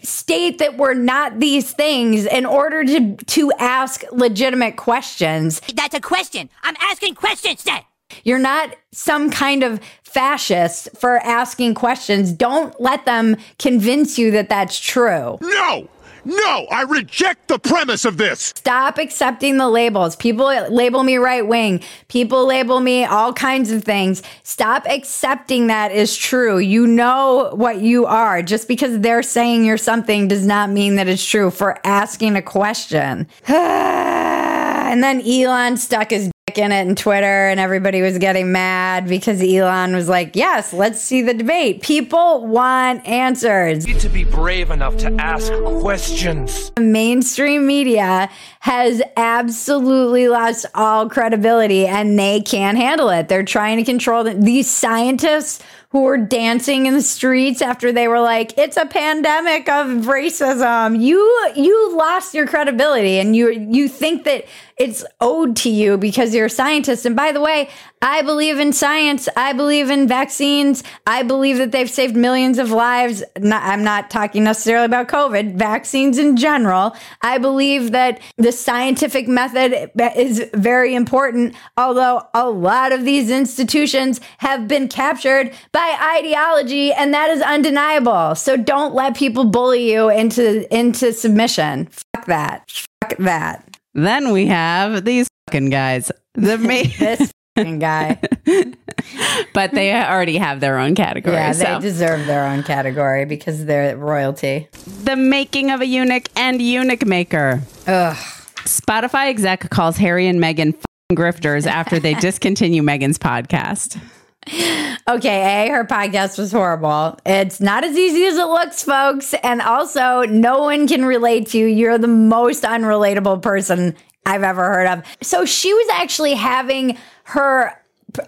state 0.03 0.59
that 0.59 0.77
we're 0.77 0.95
not 0.95 1.41
these 1.41 1.73
things 1.73 2.25
in 2.27 2.47
order 2.47 2.85
to 2.85 3.17
to 3.17 3.53
ask 3.59 4.05
legitimate 4.13 4.77
questions. 4.77 5.61
That's 5.75 5.95
a 5.95 6.01
question. 6.01 6.49
I'm 6.63 6.77
asking 6.81 7.15
questions 7.15 7.65
then. 7.65 7.83
You're 8.25 8.39
not 8.39 8.75
some 8.93 9.31
kind 9.31 9.63
of 9.63 9.81
fascist 10.09 10.89
for 10.97 11.19
asking 11.19 11.75
questions. 11.75 12.33
Don't 12.33 12.79
let 12.81 13.05
them 13.05 13.37
convince 13.59 14.19
you 14.19 14.31
that 14.33 14.49
that's 14.49 14.79
true. 14.79 15.39
No! 15.41 15.89
No, 16.25 16.67
I 16.71 16.83
reject 16.83 17.49
the 17.49 17.59
premise 17.59 18.05
of 18.05 18.19
this. 18.19 18.53
Stop 18.55 18.99
accepting 18.99 19.57
the 19.57 19.69
labels. 19.69 20.15
People 20.15 20.47
label 20.69 21.03
me 21.03 21.17
right 21.17 21.47
wing. 21.47 21.83
People 22.09 22.45
label 22.45 22.81
me 22.81 23.07
all 23.07 23.33
kinds 23.33 23.71
of 23.71 23.83
things. 23.83 24.23
Stop 24.43 24.85
accepting 24.87 25.69
that 25.69 25.91
is 25.91 26.15
true. 26.15 26.59
You 26.59 26.87
know 26.87 27.51
what 27.55 27.81
you 27.81 28.05
are. 28.05 28.43
Just 28.43 28.69
because 28.69 29.01
they're 29.01 29.23
saying 29.23 29.65
you're 29.65 29.79
something 29.79 30.29
does 30.29 30.45
not 30.45 30.69
mean 30.69 30.97
that 30.97 31.09
it's 31.09 31.25
true 31.25 31.51
for 31.51 31.79
asking 31.87 32.37
a 32.37 32.43
question. 32.43 33.27
and 33.49 35.03
then 35.03 35.23
Elon 35.23 35.79
stuck 35.79 36.11
his 36.11 36.31
in 36.59 36.73
it 36.73 36.87
in 36.87 36.97
Twitter 36.97 37.49
and 37.49 37.59
everybody 37.59 38.03
was 38.03 38.19
getting 38.19 38.53
mad 38.53 39.09
because 39.09 39.43
Elon 39.43 39.95
was 39.95 40.09
like, 40.09 40.37
yes, 40.37 40.73
let's 40.73 41.01
see 41.01 41.23
the 41.23 41.35
debate. 41.35 41.83
People 41.83 42.47
want 42.47 43.07
answers. 43.07 43.87
You 43.87 43.95
need 43.95 44.01
to 44.03 44.09
be 44.09 44.25
brave 44.25 44.71
enough 44.71 44.97
to 44.99 45.13
ask 45.15 45.53
questions. 45.81 46.73
mainstream 46.79 47.67
media 47.67 48.29
has 48.61 49.01
absolutely 49.17 50.29
lost 50.29 50.67
all 50.75 51.09
credibility 51.09 51.87
and 51.87 52.19
they 52.19 52.41
can't 52.41 52.77
handle 52.77 53.09
it. 53.09 53.29
They're 53.29 53.45
trying 53.45 53.79
to 53.79 53.85
control 53.85 54.25
the, 54.25 54.35
these 54.35 54.69
scientists 54.69 55.63
who 55.91 56.03
were 56.03 56.19
dancing 56.19 56.85
in 56.85 56.93
the 56.93 57.03
streets 57.03 57.63
after 57.63 57.93
they 57.93 58.09
were 58.09 58.21
like, 58.21 58.59
it's 58.59 58.77
a 58.77 58.85
pandemic 58.85 59.69
of 59.71 59.87
racism. 60.05 61.01
You 61.01 61.51
you 61.57 61.97
lost 61.97 62.35
your 62.35 62.47
credibility 62.47 63.19
and 63.19 63.35
you 63.35 63.51
you 63.51 63.89
think 63.89 64.25
that 64.25 64.45
it's 64.79 65.05
owed 65.21 65.57
to 65.57 65.71
you 65.71 65.99
because 65.99 66.35
you're 66.35 66.47
a 66.47 66.51
scientist. 66.51 67.05
And 67.05 67.17
by 67.17 67.33
the 67.33 67.41
way, 67.41 67.69
I 68.01 68.23
believe 68.23 68.61
in 68.61 68.73
science. 68.73 69.29
I 69.37 69.53
believe 69.53 69.91
in 69.91 70.07
vaccines. 70.07 70.85
I 71.07 71.25
believe 71.25 71.59
that 71.59 71.73
they've 71.73 71.91
saved 71.91 72.15
millions 72.15 72.59
of 72.59 72.71
lives. 72.71 73.25
Not, 73.39 73.63
I'm 73.65 73.83
not 73.83 74.09
talking 74.09 74.45
necessarily 74.45 74.87
about 74.87 75.09
COVID, 75.09 75.57
vaccines 75.57 76.17
in 76.17 76.37
general. 76.37 76.95
I 77.23 77.39
believe 77.39 77.91
that 77.91 78.21
the 78.37 78.53
scientific 78.53 79.27
method 79.27 79.91
is 80.17 80.49
very 80.55 80.95
important, 80.95 81.57
although 81.77 82.29
a 82.33 82.49
lot 82.49 82.93
of 82.93 83.05
these 83.05 83.31
institutions 83.31 84.21
have 84.39 84.69
been 84.69 84.87
captured 84.87 85.53
by 85.73 86.19
ideology, 86.19 86.93
and 86.93 87.13
that 87.15 87.31
is 87.31 87.43
undeniable. 87.43 88.37
So 88.37 88.57
don't 88.57 88.95
let 88.95 89.17
people 89.17 89.45
bully 89.45 89.93
you 89.93 90.09
into, 90.09 90.73
into 90.73 91.13
submission. 91.13 91.87
Fuck 91.87 92.27
that. 92.27 92.71
Fuck 93.03 93.19
that. 93.19 93.68
Then 94.03 94.31
we 94.33 94.47
have 94.47 95.05
these 95.05 95.29
fucking 95.49 95.71
guys. 95.71 96.11
The 96.35 96.57
ma- 96.59 96.89
This 96.99 97.33
fucking 97.57 97.79
guy. 97.81 98.21
but 99.55 99.73
they 99.73 99.93
already 99.93 100.37
have 100.39 100.61
their 100.61 100.79
own 100.79 100.95
category. 100.95 101.35
Yeah, 101.35 101.53
they 101.53 101.65
so. 101.65 101.81
deserve 101.81 102.27
their 102.27 102.45
own 102.47 102.63
category 102.63 103.25
because 103.25 103.65
they're 103.65 103.97
royalty. 103.97 104.69
the 105.05 105.17
making 105.17 105.71
of 105.71 105.81
a 105.81 105.87
eunuch 105.87 106.29
and 106.37 106.63
eunuch 106.63 107.05
maker. 107.07 107.61
Ugh. 107.87 108.17
Spotify 108.65 109.29
exec 109.31 109.69
calls 109.71 109.97
Harry 109.97 110.27
and 110.29 110.41
Meghan 110.41 110.75
grifters 111.13 111.67
after 111.67 111.99
they 111.99 112.15
discontinue 112.21 112.83
Meghan's 112.83 113.19
podcast. 113.19 114.01
Okay, 115.09 115.65
A, 115.67 115.71
her 115.71 115.87
podcast 115.87 116.37
was 116.37 116.53
horrible. 116.53 117.19
It's 117.25 117.63
not 117.63 117.83
as 117.83 117.97
easy 117.97 118.27
as 118.27 118.37
it 118.37 118.45
looks, 118.45 118.83
folks. 118.83 119.33
And 119.43 119.63
also, 119.63 120.25
no 120.25 120.59
one 120.59 120.87
can 120.87 121.07
relate 121.07 121.47
to 121.49 121.59
you. 121.59 121.65
You're 121.65 121.97
the 121.97 122.09
most 122.09 122.63
unrelatable 122.63 123.41
person 123.41 123.97
I've 124.27 124.43
ever 124.43 124.65
heard 124.65 124.87
of. 124.87 125.03
So 125.23 125.47
she 125.47 125.73
was 125.73 125.89
actually 125.95 126.35
having 126.35 126.99
her 127.25 127.73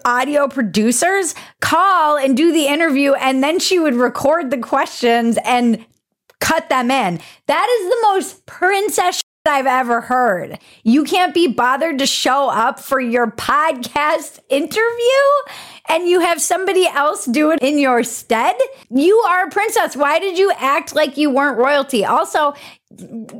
audio 0.05 0.47
producers 0.47 1.35
call 1.59 2.17
and 2.17 2.35
do 2.35 2.51
the 2.51 2.65
interview, 2.65 3.13
and 3.13 3.43
then 3.43 3.59
she 3.59 3.77
would 3.77 3.93
record 3.93 4.49
the 4.49 4.57
questions 4.57 5.37
and 5.45 5.85
cut 6.39 6.67
them 6.69 6.89
in. 6.89 7.19
That 7.45 7.79
is 7.79 7.89
the 7.89 7.97
most 8.07 8.45
princess 8.47 9.21
I've 9.47 9.65
ever 9.65 10.01
heard. 10.01 10.59
You 10.83 11.03
can't 11.03 11.33
be 11.33 11.47
bothered 11.47 11.97
to 11.99 12.05
show 12.05 12.49
up 12.49 12.79
for 12.79 12.99
your 12.99 13.31
podcast 13.31 14.39
interview 14.49 14.83
and 15.89 16.07
you 16.07 16.19
have 16.19 16.39
somebody 16.39 16.85
else 16.87 17.25
do 17.25 17.49
it 17.49 17.59
in 17.59 17.79
your 17.79 18.03
stead. 18.03 18.55
You 18.91 19.17
are 19.29 19.47
a 19.47 19.49
princess. 19.49 19.95
Why 19.95 20.19
did 20.19 20.37
you 20.37 20.51
act 20.57 20.93
like 20.93 21.17
you 21.17 21.31
weren't 21.31 21.57
royalty? 21.57 22.05
Also, 22.05 22.53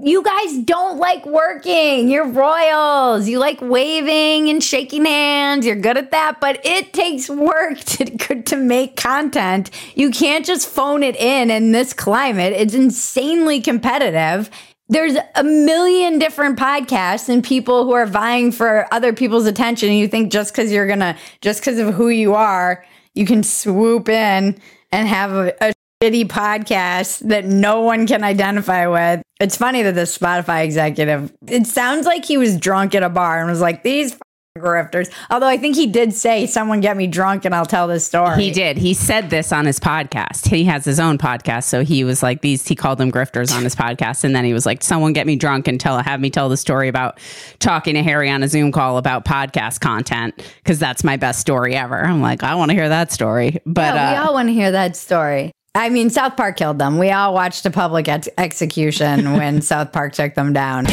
you 0.02 0.24
guys 0.24 0.58
don't 0.64 0.98
like 0.98 1.26
working. 1.26 2.10
You're 2.10 2.28
royals. 2.28 3.28
You 3.28 3.38
like 3.38 3.62
waving 3.62 4.50
and 4.50 4.64
shaking 4.64 5.06
hands. 5.06 5.66
You're 5.68 5.76
good 5.76 5.98
at 5.98 6.12
that, 6.12 6.40
but 6.42 6.66
it 6.66 6.94
takes 6.94 7.30
work 7.30 7.78
to 7.80 8.42
to 8.42 8.56
make 8.56 8.96
content. 8.96 9.70
You 9.94 10.10
can't 10.10 10.46
just 10.46 10.68
phone 10.68 11.04
it 11.04 11.16
in 11.16 11.52
in 11.52 11.74
this 11.74 11.94
climate. 11.94 12.54
It's 12.54 12.74
insanely 12.74 13.62
competitive. 13.62 14.50
There's 14.92 15.16
a 15.36 15.44
million 15.44 16.20
different 16.20 16.60
podcasts 16.60 17.30
and 17.30 17.42
people 17.42 17.86
who 17.86 17.94
are 17.94 18.06
vying 18.06 18.52
for 18.52 18.94
other 18.94 19.14
people's 19.14 19.46
attention. 19.46 19.88
And 19.88 19.98
you 19.98 20.10
think 20.10 20.34
just 20.34 20.54
because 20.54 20.70
you're 20.70 20.86
gonna, 20.86 21.18
just 21.40 21.62
because 21.62 21.80
of 21.80 21.94
who 21.94 22.10
you 22.10 22.36
are, 22.36 22.86
you 23.16 23.26
can 23.26 23.42
swoop 23.42 24.10
in 24.10 24.60
and 24.92 25.08
have 25.08 25.32
a, 25.32 25.70
a 25.70 25.74
shitty 26.04 26.26
podcast 26.26 27.20
that 27.30 27.46
no 27.46 27.80
one 27.80 28.06
can 28.06 28.22
identify 28.24 28.86
with. 28.88 29.24
It's 29.40 29.56
funny 29.56 29.82
that 29.82 29.96
the 29.96 30.02
Spotify 30.02 30.66
executive, 30.66 31.32
it 31.48 31.68
sounds 31.68 32.06
like 32.06 32.26
he 32.26 32.38
was 32.38 32.58
drunk 32.58 32.94
at 32.94 33.02
a 33.02 33.10
bar 33.10 33.40
and 33.40 33.50
was 33.50 33.62
like, 33.62 33.84
these 33.84 34.18
grifters. 34.58 35.10
Although 35.30 35.48
I 35.48 35.58
think 35.58 35.78
he 35.78 35.88
did 35.88 36.14
say, 36.14 36.46
someone 36.46 36.82
get 36.82 36.98
me 36.98 37.08
drunk 37.08 37.46
and 37.46 37.56
I'll 37.56 37.66
tell 37.66 37.88
this 37.88 38.06
story. 38.06 38.44
He 38.44 38.52
did. 38.52 38.78
He 38.78 38.94
said 38.94 39.30
this 39.30 39.54
on 39.54 39.66
his 39.66 39.80
podcast. 39.80 40.48
He 40.48 40.66
has 40.66 40.84
his 40.84 41.00
own 41.00 41.18
podcast, 41.18 41.64
so 41.64 41.84
he 41.84 42.04
was 42.04 42.22
like 42.22 42.42
these. 42.42 42.68
He 42.68 42.76
called 42.76 42.98
them 42.98 43.12
grifters 43.12 43.56
on 43.56 43.64
his 43.64 43.76
podcast, 43.76 44.26
and 44.26 44.36
then 44.36 44.44
he 44.44 44.54
was 44.54 44.66
like, 44.66 44.84
"Someone 44.84 45.14
get 45.14 45.26
me 45.26 45.38
drunk 45.38 45.68
and 45.70 45.80
tell 45.80 45.98
have 46.02 46.20
me 46.20 46.30
tell 46.30 46.50
the 46.50 46.58
story 46.58 46.88
about 46.90 47.20
talking 47.60 47.94
to 47.94 48.04
Harry 48.04 48.30
on 48.30 48.44
a 48.44 48.48
Zoom 48.48 48.72
call 48.72 48.98
about 48.98 49.24
podcast 49.24 49.80
content 49.80 50.36
because 50.58 50.80
that's 50.80 51.04
my 51.04 51.16
best 51.16 51.40
story 51.40 51.76
ever." 51.76 52.04
I'm 52.04 52.22
like, 52.22 52.44
I 52.44 52.56
want 52.56 52.72
to 52.72 52.76
hear 52.76 52.90
that 52.90 53.12
story, 53.12 53.62
but 53.66 53.94
Yeah, 53.96 54.12
we 54.12 54.18
uh, 54.18 54.26
all 54.26 54.34
want 54.34 54.50
to 54.50 54.54
hear 54.54 54.72
that 54.72 54.98
story. 54.98 55.52
I 55.74 55.88
mean, 55.88 56.10
South 56.10 56.36
Park 56.36 56.58
killed 56.58 56.80
them. 56.80 56.98
We 56.98 57.12
all 57.12 57.34
watched 57.34 57.66
a 57.66 57.72
public 57.72 58.10
ex- 58.10 58.28
execution 58.38 59.34
when 59.34 59.62
South 59.62 59.94
Park 59.94 60.12
took 60.12 60.36
them 60.36 60.52
down. 60.52 60.88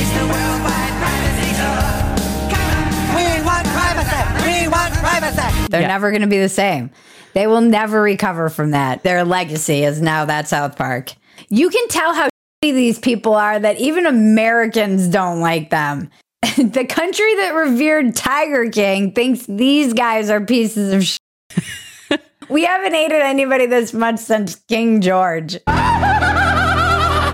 They're 5.69 5.87
never 5.87 6.11
going 6.11 6.23
to 6.23 6.29
be 6.29 6.39
the 6.39 6.49
same. 6.49 6.91
They 7.35 7.47
will 7.47 7.61
never 7.61 8.01
recover 8.03 8.49
from 8.49 8.73
that. 8.73 9.03
Their 9.03 9.25
legacy 9.25 9.85
is 9.85 10.01
now 10.01 10.25
that 10.25 10.49
South 10.49 10.77
Park. 10.77 11.13
You 11.49 11.71
can 11.71 11.89
tell 11.89 12.15
how 12.15 12.29
shitty 12.65 12.75
these 12.75 12.99
people 12.99 13.35
are 13.35 13.59
that 13.59 13.79
even 13.79 14.07
Americans 14.07 15.09
don't 15.09 15.41
like 15.41 15.71
them. 15.71 16.11
the 16.57 16.87
country 16.89 17.35
that 17.37 17.55
revered 17.55 18.17
Tiger 18.17 18.71
King 18.71 19.13
thinks 19.13 19.47
these 19.47 19.93
guys 19.93 20.31
are 20.31 20.41
pieces 20.41 20.93
of 20.93 21.05
shit. 21.05 22.21
we 22.49 22.65
haven't 22.65 22.95
hated 22.95 23.23
anybody 23.23 23.67
this 23.67 23.93
much 23.93 24.19
since 24.19 24.55
King 24.55 25.01
George. 25.01 25.59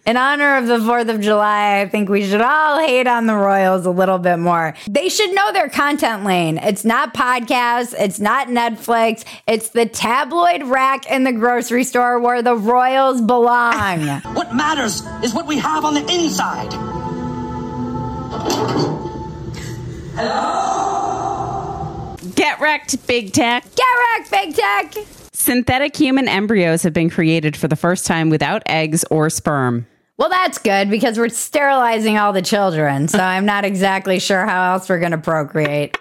In 0.07 0.19
honor 0.19 0.59
of 0.59 0.67
the 0.67 0.77
4th 0.81 1.09
of 1.09 1.23
July, 1.23 1.81
I 1.81 1.89
think 1.89 2.11
we 2.11 2.29
should 2.29 2.43
all 2.43 2.79
hate 2.79 3.07
on 3.07 3.25
the 3.27 3.35
Royals 3.35 3.87
a 3.87 3.91
little 3.91 4.19
bit 4.19 4.37
more. 4.37 4.75
They 4.87 5.09
should 5.09 5.35
know 5.35 5.51
their 5.55 5.71
content 5.71 6.25
lane. 6.25 6.59
It's 6.59 6.85
not 6.85 7.15
podcasts, 7.15 7.95
it's 7.99 8.21
not 8.21 8.49
Netflix, 8.49 9.25
it's 9.47 9.71
the 9.71 9.87
tabloid 9.87 10.65
rack 10.65 11.11
in 11.11 11.25
the 11.25 11.33
grocery 11.33 11.85
store 11.85 12.21
where 12.21 12.43
the 12.43 12.55
Royals 12.55 13.23
belong. 13.23 14.21
What 14.35 14.55
matters 14.55 15.03
is 15.23 15.33
what 15.33 15.47
we 15.47 15.57
have 15.59 15.87
on 15.87 15.95
the 15.95 16.01
inside. 16.01 16.71
Hello? 20.17 21.15
Get 22.35 22.61
wrecked, 22.61 23.07
big 23.07 23.33
tech. 23.33 23.65
Get 23.75 23.87
wrecked, 24.19 24.31
big 24.31 24.55
tech. 24.55 24.95
Synthetic 25.33 25.97
human 25.97 26.29
embryos 26.29 26.83
have 26.83 26.93
been 26.93 27.09
created 27.09 27.57
for 27.57 27.69
the 27.69 27.77
first 27.77 28.05
time 28.07 28.29
without 28.29 28.63
eggs 28.67 29.03
or 29.11 29.31
sperm. 29.31 29.87
Well, 30.17 30.29
that's 30.29 30.59
good 30.59 30.91
because 30.91 31.19
we're 31.19 31.29
sterilizing 31.29 32.19
all 32.19 32.33
the 32.33 32.43
children, 32.43 33.09
so 33.09 33.19
I'm 33.19 33.47
not 33.47 33.65
exactly 33.65 34.21
sure 34.21 34.47
how 34.47 34.75
else 34.75 34.89
we're 34.89 35.01
going 35.01 35.13
to 35.13 35.19
procreate. 35.19 35.99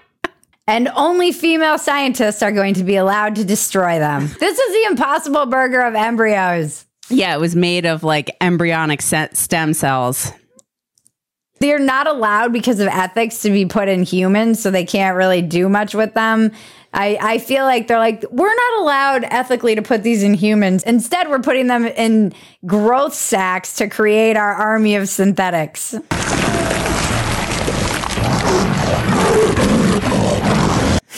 And 0.68 0.88
only 0.96 1.32
female 1.32 1.78
scientists 1.78 2.44
are 2.44 2.52
going 2.52 2.76
to 2.76 2.84
be 2.84 2.96
allowed 2.96 3.36
to 3.38 3.44
destroy 3.44 4.00
them. 4.00 4.30
This 4.40 4.60
is 4.60 4.74
the 4.74 4.92
impossible 4.92 5.48
burger 5.48 5.82
of 5.82 5.96
embryos. 5.96 6.86
Yeah, 7.10 7.36
it 7.36 7.40
was 7.40 7.56
made 7.56 7.86
of 7.86 8.04
like 8.04 8.38
embryonic 8.40 9.02
stem 9.02 9.74
cells. 9.74 10.32
They're 11.60 11.80
not 11.80 12.08
allowed 12.08 12.54
because 12.54 12.80
of 12.80 12.88
ethics 12.90 13.42
to 13.42 13.50
be 13.50 13.66
put 13.66 13.90
in 13.90 14.04
humans, 14.04 14.62
so 14.62 14.70
they 14.70 14.86
can't 14.86 15.18
really 15.18 15.42
do 15.42 15.70
much 15.70 15.96
with 15.96 16.14
them. 16.14 16.52
I, 16.96 17.18
I 17.20 17.38
feel 17.40 17.66
like 17.66 17.88
they're 17.88 17.98
like, 17.98 18.24
we're 18.30 18.54
not 18.54 18.82
allowed 18.82 19.24
ethically 19.26 19.74
to 19.76 19.82
put 19.82 20.04
these 20.04 20.22
in 20.22 20.36
humans. 20.36 20.84
Instead, 20.84 21.28
we're 21.30 21.40
putting 21.40 21.68
them 21.68 21.86
in 21.88 22.34
growth 22.68 23.16
sacks 23.16 23.74
to 23.76 23.88
create 23.90 24.38
our 24.38 24.54
army 24.54 24.96
of 24.96 25.10
synthetics. 25.10 25.96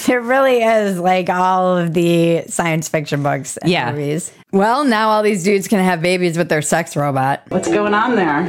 It 0.07 0.21
really 0.21 0.61
is 0.63 0.99
like 0.99 1.29
all 1.29 1.77
of 1.77 1.93
the 1.93 2.43
science 2.47 2.87
fiction 2.87 3.23
books 3.23 3.57
and 3.57 3.69
Yeah. 3.71 3.91
movies. 3.91 4.31
Well, 4.53 4.85
now 4.85 5.09
all 5.09 5.23
these 5.23 5.43
dudes 5.43 5.67
can 5.67 5.79
have 5.83 6.01
babies 6.01 6.37
with 6.37 6.47
their 6.47 6.61
sex 6.61 6.95
robot. 6.95 7.41
What's 7.49 7.67
going 7.67 7.93
on 7.95 8.15
there? 8.15 8.43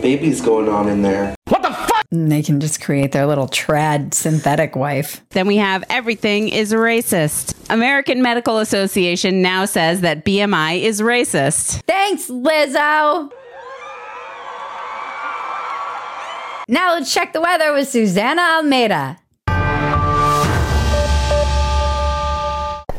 Baby's 0.00 0.40
going 0.40 0.68
on 0.68 0.88
in 0.88 1.02
there. 1.02 1.34
And 2.12 2.30
they 2.30 2.42
can 2.42 2.60
just 2.60 2.80
create 2.82 3.12
their 3.12 3.26
little 3.26 3.48
trad 3.48 4.12
synthetic 4.12 4.76
wife. 4.76 5.24
Then 5.30 5.46
we 5.46 5.56
have 5.56 5.82
everything 5.88 6.50
is 6.50 6.72
racist. 6.72 7.54
American 7.70 8.22
Medical 8.22 8.58
Association 8.58 9.40
now 9.40 9.64
says 9.64 10.02
that 10.02 10.24
BMI 10.24 10.82
is 10.82 11.00
racist. 11.00 11.82
Thanks, 11.86 12.28
Lizzo. 12.28 13.30
Now 16.68 16.94
let's 16.94 17.12
check 17.12 17.32
the 17.32 17.40
weather 17.40 17.72
with 17.72 17.88
Susanna 17.88 18.42
Almeida. 18.42 19.18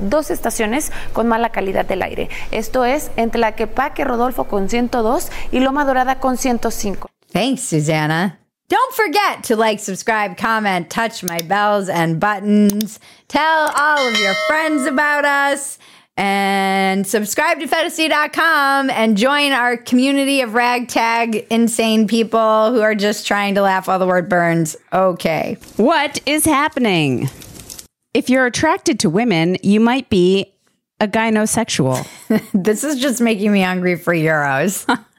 dos 0.09 0.31
estaciones 0.31 0.91
con 1.13 1.27
mala 1.27 1.49
calidad 1.49 1.85
del 1.85 2.01
aire. 2.01 2.29
Esto 2.51 2.85
es 2.85 3.11
entre 3.15 3.39
la 3.39 3.53
Quepaque 3.53 4.03
Rodolfo 4.03 4.45
con 4.45 4.69
102 4.69 5.31
y 5.51 5.59
Loma 5.59 5.85
Dorada 5.85 6.19
con 6.19 6.37
105. 6.37 7.09
Thanks, 7.31 7.61
Susanna. 7.61 8.42
Don't 8.73 8.95
forget 8.95 9.43
to 9.43 9.55
like, 9.55 9.79
subscribe, 9.79 10.35
comment, 10.35 10.89
touch 10.89 11.23
my 11.23 11.37
bells 11.41 11.89
and 11.89 12.19
buttons. 12.19 12.99
Tell 13.27 13.71
all 13.75 14.07
of 14.07 14.19
your 14.19 14.33
friends 14.47 14.87
about 14.87 15.25
us 15.25 15.77
and 16.17 17.05
subscribe 17.05 17.59
to 17.59 17.67
Phetasy.com 17.67 18.89
and 18.89 19.15
join 19.15 19.51
our 19.51 19.77
community 19.77 20.41
of 20.41 20.55
ragtag 20.55 21.45
insane 21.51 22.07
people 22.07 22.73
who 22.73 22.81
are 22.81 22.95
just 22.95 23.27
trying 23.27 23.53
to 23.53 23.61
laugh 23.61 23.87
while 23.87 23.99
the 23.99 24.07
word 24.07 24.27
burns. 24.27 24.75
Okay. 24.91 25.57
What 25.77 26.19
is 26.25 26.43
happening? 26.43 27.29
If 28.15 28.27
you're 28.27 28.47
attracted 28.47 28.99
to 29.01 29.09
women, 29.11 29.55
you 29.61 29.81
might 29.81 30.09
be 30.09 30.51
a 30.99 31.07
gynosexual. 31.07 32.07
this 32.55 32.83
is 32.83 32.99
just 32.99 33.21
making 33.21 33.51
me 33.51 33.61
hungry 33.61 33.97
for 33.97 34.15
Euros. 34.15 34.87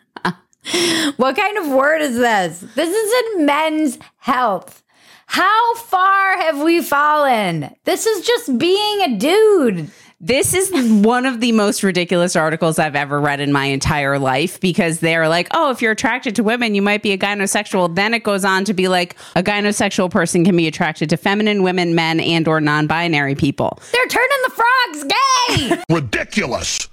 what 1.16 1.37
kind 1.37 1.59
of 1.59 1.68
word 1.68 2.00
is 2.00 2.16
this? 2.16 2.61
This 2.75 2.94
is 2.94 3.37
in 3.37 3.47
men's 3.47 3.99
health. 4.18 4.83
How 5.26 5.75
far 5.76 6.38
have 6.38 6.62
we 6.62 6.83
fallen? 6.83 7.75
This 7.85 8.06
is 8.06 8.26
just 8.26 8.59
being 8.59 9.00
a 9.02 9.18
dude. 9.18 9.90
This 10.21 10.54
is 10.54 10.73
one 11.04 11.26
of 11.26 11.40
the 11.40 11.52
most 11.52 11.83
ridiculous 11.83 12.35
articles 12.35 12.78
I've 12.78 12.94
ever 12.97 13.21
read 13.21 13.40
in 13.40 13.52
my 13.52 13.66
entire 13.66 14.18
life 14.18 14.59
because 14.59 15.00
they're 15.00 15.28
like, 15.28 15.49
oh, 15.52 15.71
if 15.71 15.83
you're 15.83 15.92
attracted 15.92 16.37
to 16.37 16.42
women, 16.42 16.75
you 16.75 16.80
might 16.80 17.02
be 17.02 17.12
a 17.12 17.18
gynosexual. 17.18 17.94
Then 17.94 18.14
it 18.14 18.23
goes 18.23 18.42
on 18.42 18.64
to 18.64 18.73
be 18.73 18.88
like 18.88 19.16
a 19.37 19.42
gynosexual 19.42 20.11
person 20.11 20.44
can 20.44 20.56
be 20.56 20.66
attracted 20.66 21.11
to 21.11 21.18
feminine 21.18 21.62
women, 21.62 21.94
men, 21.94 22.21
and 22.21 22.49
or 22.49 22.61
non-binary 22.61 23.35
people. 23.35 23.78
They're 23.92 24.06
turning 24.06 24.38
the 24.44 24.50
frogs 24.50 25.04
gay. 25.04 25.83
Ridiculous. 25.94 26.88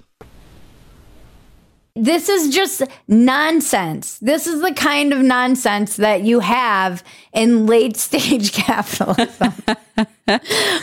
This 1.94 2.30
is 2.30 2.54
just 2.54 2.82
nonsense. 3.06 4.18
This 4.18 4.46
is 4.46 4.62
the 4.62 4.72
kind 4.72 5.12
of 5.12 5.18
nonsense 5.20 5.96
that 5.96 6.22
you 6.22 6.40
have 6.40 7.04
in 7.34 7.66
late 7.66 7.98
stage 7.98 8.52
capitalism. 8.54 9.52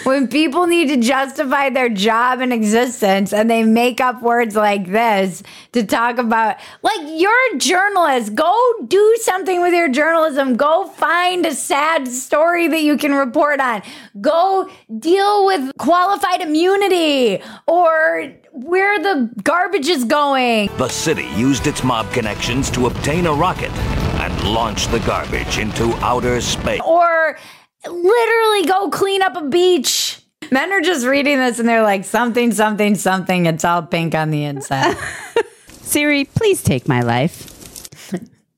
When 0.04 0.28
people 0.28 0.68
need 0.68 0.88
to 0.90 0.98
justify 0.98 1.70
their 1.70 1.90
job 1.90 2.40
and 2.42 2.54
existence 2.54 3.34
and 3.34 3.50
they 3.50 3.64
make 3.64 4.00
up 4.00 4.22
words 4.22 4.56
like 4.56 4.88
this 4.88 5.42
to 5.72 5.84
talk 5.86 6.18
about, 6.18 6.58
like, 6.82 7.00
you're 7.04 7.56
a 7.56 7.58
journalist. 7.58 8.36
Go 8.36 8.56
do 8.88 9.18
something 9.22 9.62
with 9.62 9.74
your 9.74 9.90
journalism. 9.90 10.56
Go 10.56 10.88
find 10.88 11.46
a 11.46 11.54
sad 11.54 12.08
story 12.08 12.68
that 12.68 12.82
you 12.82 12.98
can 12.98 13.14
report 13.14 13.60
on. 13.60 13.82
Go 14.22 14.70
deal 15.00 15.46
with 15.46 15.72
qualified 15.78 16.42
immunity 16.42 17.42
or 17.68 18.34
where 18.52 19.00
the 19.00 19.30
garbage 19.44 19.88
is 19.88 20.04
going. 20.04 20.70
The 20.78 20.88
city 20.88 21.28
used 21.36 21.68
its 21.68 21.84
mob 21.84 22.12
connections 22.12 22.70
to 22.72 22.88
obtain 22.88 23.26
a 23.26 23.34
rocket 23.34 23.72
and 24.20 24.50
launch 24.50 24.88
the 24.88 25.00
garbage 25.00 25.58
into 25.58 25.94
outer 26.04 26.42
space. 26.42 26.82
Or 26.86 27.38
literally 27.86 28.66
go 28.66 28.90
clean 28.90 29.22
up 29.22 29.36
a 29.36 29.46
beach. 29.46 30.22
Men 30.52 30.72
are 30.72 30.82
just 30.82 31.06
reading 31.06 31.38
this 31.38 31.60
and 31.60 31.70
they're 31.70 31.84
like, 31.84 32.06
something, 32.06 32.52
something, 32.52 32.96
something. 32.96 33.46
It's 33.46 33.64
all 33.64 33.84
pink 33.84 34.16
on 34.16 34.32
the 34.32 34.44
inside. 34.46 34.98
Siri, 35.68 36.26
please 36.26 36.64
take 36.64 36.88
my 36.88 37.02
life. 37.02 37.56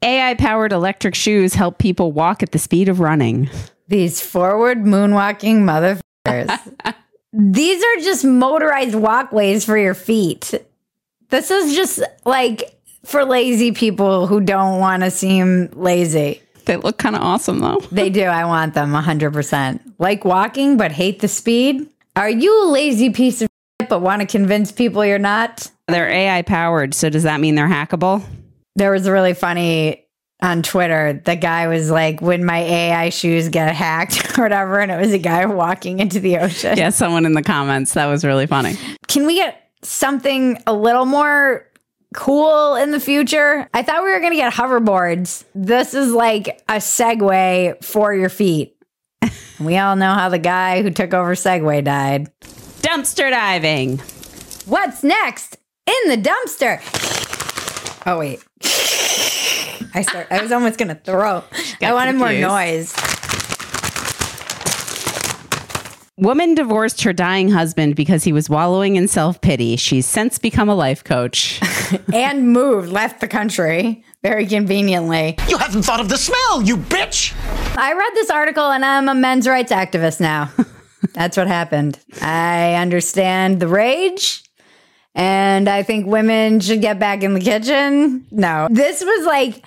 AI 0.01 0.33
powered 0.33 0.71
electric 0.71 1.15
shoes 1.15 1.53
help 1.53 1.77
people 1.77 2.11
walk 2.11 2.41
at 2.41 2.51
the 2.51 2.59
speed 2.59 2.89
of 2.89 2.99
running. 2.99 3.49
These 3.87 4.21
forward 4.21 4.79
moonwalking 4.79 6.01
motherfuckers. 6.25 6.95
These 7.33 7.83
are 7.83 8.01
just 8.01 8.25
motorized 8.25 8.95
walkways 8.95 9.63
for 9.63 9.77
your 9.77 9.93
feet. 9.93 10.53
This 11.29 11.51
is 11.51 11.75
just 11.75 12.01
like 12.25 12.77
for 13.05 13.23
lazy 13.23 13.71
people 13.71 14.27
who 14.27 14.41
don't 14.41 14.79
want 14.79 15.03
to 15.03 15.11
seem 15.11 15.69
lazy. 15.73 16.41
They 16.65 16.77
look 16.77 16.97
kind 16.97 17.15
of 17.15 17.21
awesome 17.21 17.59
though. 17.59 17.79
They 17.91 18.09
do. 18.09 18.23
I 18.23 18.45
want 18.45 18.73
them 18.73 18.91
100%. 18.91 19.79
Like 19.99 20.25
walking, 20.25 20.77
but 20.77 20.91
hate 20.91 21.19
the 21.19 21.27
speed. 21.27 21.87
Are 22.15 22.29
you 22.29 22.63
a 22.63 22.67
lazy 22.69 23.09
piece 23.09 23.41
of 23.41 23.49
shit, 23.79 23.89
but 23.89 24.01
want 24.01 24.21
to 24.21 24.27
convince 24.27 24.71
people 24.71 25.05
you're 25.05 25.19
not? 25.19 25.69
They're 25.87 26.09
AI 26.09 26.41
powered, 26.41 26.93
so 26.93 27.09
does 27.09 27.23
that 27.23 27.39
mean 27.39 27.55
they're 27.55 27.67
hackable? 27.67 28.23
There 28.75 28.91
was 28.91 29.05
a 29.05 29.11
really 29.11 29.33
funny 29.33 30.05
on 30.41 30.63
Twitter. 30.63 31.21
The 31.23 31.35
guy 31.35 31.67
was 31.67 31.91
like, 31.91 32.21
"When 32.21 32.43
my 32.45 32.59
AI 32.59 33.09
shoes 33.09 33.49
get 33.49 33.75
hacked 33.75 34.37
or 34.37 34.43
whatever," 34.43 34.79
and 34.79 34.91
it 34.91 34.99
was 34.99 35.13
a 35.13 35.17
guy 35.17 35.45
walking 35.45 35.99
into 35.99 36.19
the 36.19 36.37
ocean. 36.37 36.77
Yeah, 36.77 36.89
someone 36.89 37.25
in 37.25 37.33
the 37.33 37.43
comments. 37.43 37.93
That 37.93 38.07
was 38.07 38.23
really 38.23 38.47
funny. 38.47 38.75
Can 39.07 39.25
we 39.25 39.35
get 39.35 39.69
something 39.83 40.61
a 40.67 40.73
little 40.73 41.05
more 41.05 41.65
cool 42.13 42.75
in 42.75 42.91
the 42.91 42.99
future? 42.99 43.67
I 43.73 43.83
thought 43.83 44.03
we 44.03 44.11
were 44.11 44.19
going 44.19 44.31
to 44.31 44.37
get 44.37 44.53
hoverboards. 44.53 45.45
This 45.55 45.93
is 45.93 46.11
like 46.11 46.61
a 46.67 46.75
Segway 46.75 47.83
for 47.83 48.13
your 48.13 48.29
feet. 48.29 48.75
we 49.59 49.77
all 49.77 49.95
know 49.95 50.13
how 50.13 50.29
the 50.29 50.39
guy 50.39 50.81
who 50.81 50.91
took 50.91 51.13
over 51.13 51.35
Segway 51.35 51.83
died. 51.83 52.31
Dumpster 52.81 53.29
diving. 53.29 53.99
What's 54.65 55.03
next 55.03 55.57
in 55.87 56.09
the 56.09 56.17
dumpster? 56.17 56.79
Oh 58.05 58.19
wait. 58.19 58.43
I 59.93 60.03
start 60.03 60.27
I 60.31 60.41
was 60.41 60.51
almost 60.51 60.79
gonna 60.79 60.95
throw. 60.95 61.43
I 61.81 61.93
wanted 61.93 62.15
more 62.15 62.31
noise. 62.33 62.93
Woman 66.17 66.55
divorced 66.55 67.03
her 67.03 67.13
dying 67.13 67.51
husband 67.51 67.95
because 67.95 68.23
he 68.23 68.33
was 68.33 68.49
wallowing 68.49 68.95
in 68.95 69.07
self 69.07 69.39
pity. 69.41 69.75
She's 69.77 70.05
since 70.05 70.37
become 70.37 70.69
a 70.69 70.75
life 70.75 71.03
coach. 71.03 71.61
and 72.13 72.51
moved, 72.51 72.89
left 72.89 73.21
the 73.21 73.27
country 73.27 74.03
very 74.21 74.45
conveniently. 74.45 75.37
You 75.47 75.57
haven't 75.57 75.83
thought 75.83 75.99
of 75.99 76.09
the 76.09 76.17
smell, 76.17 76.61
you 76.61 76.77
bitch! 76.77 77.33
I 77.77 77.93
read 77.93 78.11
this 78.13 78.29
article 78.29 78.65
and 78.65 78.83
I'm 78.85 79.09
a 79.09 79.15
men's 79.15 79.47
rights 79.47 79.71
activist 79.71 80.19
now. 80.19 80.51
That's 81.13 81.37
what 81.37 81.47
happened. 81.47 81.99
I 82.21 82.75
understand 82.75 83.59
the 83.59 83.67
rage 83.67 84.43
and 85.15 85.67
I 85.67 85.83
think 85.83 86.07
women 86.07 86.59
should 86.59 86.81
get 86.81 86.99
back 86.99 87.23
in 87.23 87.33
the 87.33 87.39
kitchen. 87.39 88.27
No, 88.31 88.67
this 88.69 89.01
was 89.01 89.25
like 89.25 89.63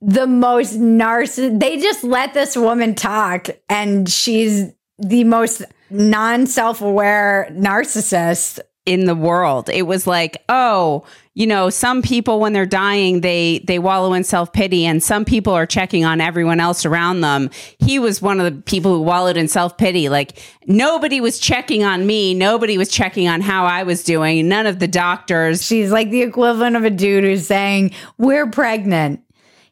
the 0.00 0.26
most 0.26 0.78
narciss. 0.78 1.58
They 1.58 1.78
just 1.78 2.04
let 2.04 2.34
this 2.34 2.56
woman 2.56 2.94
talk 2.94 3.48
and 3.68 4.08
she's 4.08 4.72
the 5.00 5.24
most 5.24 5.62
non 5.90 6.46
self 6.46 6.80
aware 6.80 7.48
narcissist 7.52 8.60
in 8.86 9.04
the 9.04 9.14
world. 9.14 9.68
It 9.68 9.82
was 9.82 10.06
like, 10.06 10.42
oh, 10.48 11.04
you 11.34 11.46
know, 11.46 11.70
some 11.70 12.02
people 12.02 12.40
when 12.40 12.52
they're 12.52 12.66
dying, 12.66 13.20
they 13.20 13.60
they 13.60 13.78
wallow 13.78 14.14
in 14.14 14.24
self-pity 14.24 14.84
and 14.84 15.02
some 15.02 15.24
people 15.24 15.52
are 15.52 15.66
checking 15.66 16.04
on 16.04 16.20
everyone 16.20 16.60
else 16.60 16.84
around 16.84 17.20
them. 17.20 17.50
He 17.78 17.98
was 17.98 18.20
one 18.20 18.40
of 18.40 18.52
the 18.52 18.62
people 18.62 18.92
who 18.94 19.02
wallowed 19.02 19.36
in 19.36 19.48
self-pity. 19.48 20.08
Like 20.08 20.42
nobody 20.66 21.20
was 21.20 21.38
checking 21.38 21.84
on 21.84 22.06
me, 22.06 22.34
nobody 22.34 22.78
was 22.78 22.88
checking 22.88 23.28
on 23.28 23.42
how 23.42 23.64
I 23.64 23.84
was 23.84 24.02
doing. 24.02 24.48
None 24.48 24.66
of 24.66 24.80
the 24.80 24.88
doctors. 24.88 25.64
She's 25.64 25.92
like 25.92 26.10
the 26.10 26.22
equivalent 26.22 26.76
of 26.76 26.84
a 26.84 26.90
dude 26.90 27.24
who's 27.24 27.46
saying, 27.46 27.92
We're 28.18 28.50
pregnant. 28.50 29.20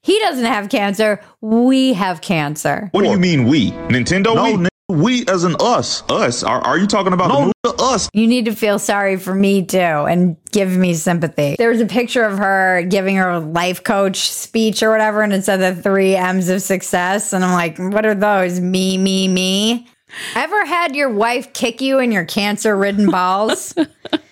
He 0.00 0.18
doesn't 0.20 0.44
have 0.44 0.68
cancer. 0.68 1.20
We 1.40 1.92
have 1.94 2.20
cancer. 2.20 2.88
What 2.92 3.02
do 3.02 3.10
you 3.10 3.18
mean 3.18 3.46
we? 3.46 3.72
Nintendo? 3.72 4.34
No, 4.34 4.56
we? 4.56 4.68
We 4.88 5.26
as 5.26 5.44
in 5.44 5.54
us. 5.60 6.02
Us. 6.10 6.42
Are, 6.42 6.60
are 6.60 6.78
you 6.78 6.86
talking 6.86 7.12
about 7.12 7.28
no, 7.28 7.34
the 7.34 7.44
movie? 7.44 7.82
us? 7.82 8.08
You 8.12 8.26
need 8.26 8.46
to 8.46 8.54
feel 8.54 8.78
sorry 8.78 9.16
for 9.16 9.34
me 9.34 9.64
too 9.64 9.78
and 9.78 10.36
give 10.50 10.76
me 10.76 10.94
sympathy. 10.94 11.56
There 11.58 11.70
was 11.70 11.80
a 11.80 11.86
picture 11.86 12.24
of 12.24 12.38
her 12.38 12.82
giving 12.88 13.16
her 13.16 13.38
life 13.38 13.84
coach 13.84 14.30
speech 14.30 14.82
or 14.82 14.90
whatever, 14.90 15.22
and 15.22 15.32
it 15.32 15.44
said 15.44 15.58
the 15.58 15.80
three 15.80 16.16
M's 16.16 16.48
of 16.48 16.62
success. 16.62 17.32
And 17.32 17.44
I'm 17.44 17.52
like, 17.52 17.78
what 17.78 18.06
are 18.06 18.14
those? 18.14 18.60
Me, 18.60 18.98
me, 18.98 19.28
me. 19.28 19.88
Ever 20.34 20.64
had 20.64 20.96
your 20.96 21.10
wife 21.10 21.52
kick 21.52 21.80
you 21.80 21.98
in 21.98 22.12
your 22.12 22.24
cancer 22.24 22.76
ridden 22.76 23.10
balls? 23.10 23.74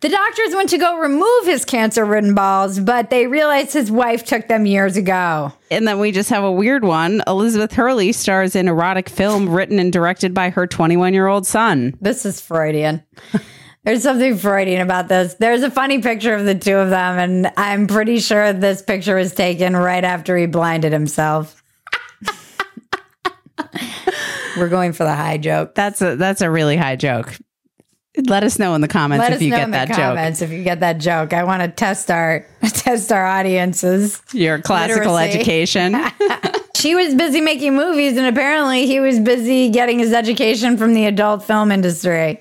The 0.00 0.08
doctors 0.08 0.54
went 0.54 0.70
to 0.70 0.78
go 0.78 0.96
remove 0.96 1.44
his 1.44 1.66
cancer 1.66 2.06
ridden 2.06 2.34
balls, 2.34 2.80
but 2.80 3.10
they 3.10 3.26
realized 3.26 3.74
his 3.74 3.90
wife 3.90 4.24
took 4.24 4.48
them 4.48 4.64
years 4.64 4.96
ago. 4.96 5.52
And 5.70 5.86
then 5.86 5.98
we 5.98 6.10
just 6.10 6.30
have 6.30 6.42
a 6.42 6.50
weird 6.50 6.84
one. 6.84 7.22
Elizabeth 7.26 7.74
Hurley 7.74 8.12
stars 8.12 8.56
in 8.56 8.66
erotic 8.66 9.10
film 9.10 9.50
written 9.50 9.78
and 9.78 9.92
directed 9.92 10.32
by 10.32 10.48
her 10.48 10.66
21 10.66 11.12
year 11.12 11.26
old 11.26 11.46
son. 11.46 11.98
This 12.00 12.24
is 12.24 12.40
Freudian. 12.40 13.02
There's 13.84 14.02
something 14.02 14.38
Freudian 14.38 14.80
about 14.80 15.08
this. 15.08 15.34
There's 15.34 15.62
a 15.62 15.70
funny 15.70 16.00
picture 16.00 16.34
of 16.34 16.46
the 16.46 16.54
two 16.54 16.76
of 16.76 16.88
them, 16.88 17.18
and 17.18 17.52
I'm 17.58 17.86
pretty 17.86 18.20
sure 18.20 18.54
this 18.54 18.80
picture 18.80 19.16
was 19.16 19.34
taken 19.34 19.76
right 19.76 20.04
after 20.04 20.36
he 20.36 20.46
blinded 20.46 20.92
himself. 20.92 21.62
We're 24.56 24.68
going 24.68 24.94
for 24.94 25.04
the 25.04 25.14
high 25.14 25.38
joke. 25.38 25.74
That's 25.74 26.00
a 26.02 26.16
that's 26.16 26.40
a 26.40 26.50
really 26.50 26.76
high 26.76 26.96
joke. 26.96 27.34
Let 28.26 28.42
us 28.42 28.58
know 28.58 28.74
in 28.74 28.80
the 28.80 28.88
comments 28.88 29.20
Let 29.22 29.30
if 29.32 29.36
us 29.36 29.42
you 29.42 29.50
know 29.50 29.56
get 29.58 29.64
in 29.64 29.70
the 29.70 29.76
that 29.76 29.88
joke. 29.88 29.96
comments 29.96 30.42
if 30.42 30.50
you 30.50 30.64
get 30.64 30.80
that 30.80 30.98
joke. 30.98 31.32
I 31.32 31.44
want 31.44 31.62
to 31.62 31.68
test 31.68 32.10
our 32.10 32.44
test 32.62 33.12
our 33.12 33.24
audiences. 33.24 34.20
Your 34.32 34.58
classical 34.60 35.12
Literacy. 35.14 35.38
education. 35.38 35.96
She 36.76 36.94
was 36.94 37.14
busy 37.14 37.42
making 37.42 37.76
movies, 37.76 38.16
and 38.16 38.26
apparently 38.26 38.86
he 38.86 39.00
was 39.00 39.18
busy 39.20 39.68
getting 39.68 39.98
his 39.98 40.14
education 40.14 40.78
from 40.78 40.94
the 40.94 41.04
adult 41.04 41.42
film 41.44 41.70
industry. 41.70 42.40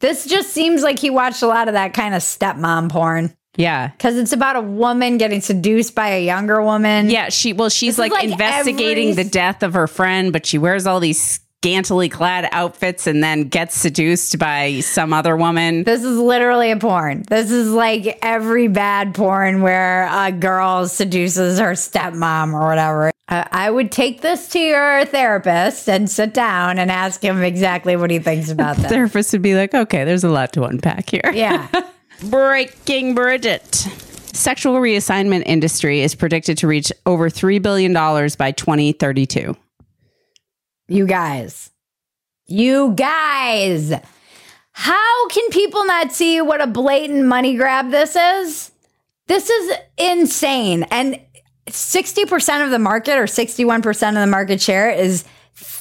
This 0.00 0.26
just 0.26 0.50
seems 0.50 0.82
like 0.82 0.98
he 0.98 1.08
watched 1.08 1.42
a 1.42 1.46
lot 1.46 1.68
of 1.68 1.74
that 1.74 1.94
kind 1.94 2.12
of 2.16 2.20
stepmom 2.22 2.90
porn. 2.90 3.32
Yeah. 3.56 3.88
Because 3.88 4.16
it's 4.16 4.32
about 4.32 4.56
a 4.56 4.60
woman 4.60 5.18
getting 5.18 5.40
seduced 5.40 5.94
by 5.94 6.08
a 6.08 6.24
younger 6.24 6.60
woman. 6.60 7.10
Yeah, 7.10 7.28
she 7.28 7.52
well, 7.52 7.68
she's 7.68 7.96
like, 7.96 8.10
like 8.10 8.24
investigating 8.24 9.10
every- 9.10 9.22
the 9.22 9.30
death 9.30 9.62
of 9.62 9.74
her 9.74 9.86
friend, 9.86 10.32
but 10.32 10.46
she 10.46 10.58
wears 10.58 10.84
all 10.88 10.98
these 10.98 11.38
scantily 11.60 12.08
clad 12.08 12.48
outfits 12.52 13.06
and 13.06 13.22
then 13.22 13.44
gets 13.44 13.74
seduced 13.74 14.38
by 14.38 14.80
some 14.80 15.12
other 15.12 15.36
woman. 15.36 15.84
This 15.84 16.02
is 16.02 16.16
literally 16.16 16.70
a 16.70 16.78
porn. 16.78 17.24
This 17.28 17.50
is 17.50 17.70
like 17.70 18.18
every 18.22 18.66
bad 18.66 19.14
porn 19.14 19.60
where 19.60 20.08
a 20.10 20.32
girl 20.32 20.88
seduces 20.88 21.58
her 21.58 21.72
stepmom 21.72 22.54
or 22.54 22.66
whatever. 22.66 23.12
Uh, 23.28 23.44
I 23.52 23.70
would 23.70 23.92
take 23.92 24.22
this 24.22 24.48
to 24.48 24.58
your 24.58 25.04
therapist 25.04 25.86
and 25.86 26.08
sit 26.08 26.32
down 26.32 26.78
and 26.78 26.90
ask 26.90 27.22
him 27.22 27.42
exactly 27.42 27.94
what 27.94 28.10
he 28.10 28.20
thinks 28.20 28.50
about 28.50 28.78
that. 28.78 28.88
Therapist 28.88 29.30
would 29.32 29.42
be 29.42 29.54
like, 29.54 29.74
okay, 29.74 30.04
there's 30.04 30.24
a 30.24 30.30
lot 30.30 30.54
to 30.54 30.64
unpack 30.64 31.10
here. 31.10 31.30
Yeah. 31.30 31.68
Breaking 32.30 33.14
Bridget. 33.14 33.66
Sexual 34.32 34.76
reassignment 34.76 35.42
industry 35.44 36.00
is 36.00 36.14
predicted 36.14 36.56
to 36.58 36.66
reach 36.66 36.90
over 37.04 37.28
$3 37.28 37.60
billion 37.60 37.92
by 37.92 38.50
2032. 38.52 39.54
You 40.90 41.06
guys. 41.06 41.70
You 42.48 42.94
guys. 42.96 43.92
How 44.72 45.28
can 45.28 45.48
people 45.50 45.86
not 45.86 46.10
see 46.10 46.40
what 46.40 46.60
a 46.60 46.66
blatant 46.66 47.26
money 47.26 47.54
grab 47.54 47.92
this 47.92 48.16
is? 48.16 48.72
This 49.28 49.48
is 49.48 49.72
insane. 49.96 50.82
And 50.90 51.20
60% 51.68 52.64
of 52.64 52.72
the 52.72 52.80
market 52.80 53.18
or 53.18 53.26
61% 53.26 54.08
of 54.08 54.14
the 54.16 54.26
market 54.26 54.60
share 54.60 54.90
is 54.90 55.24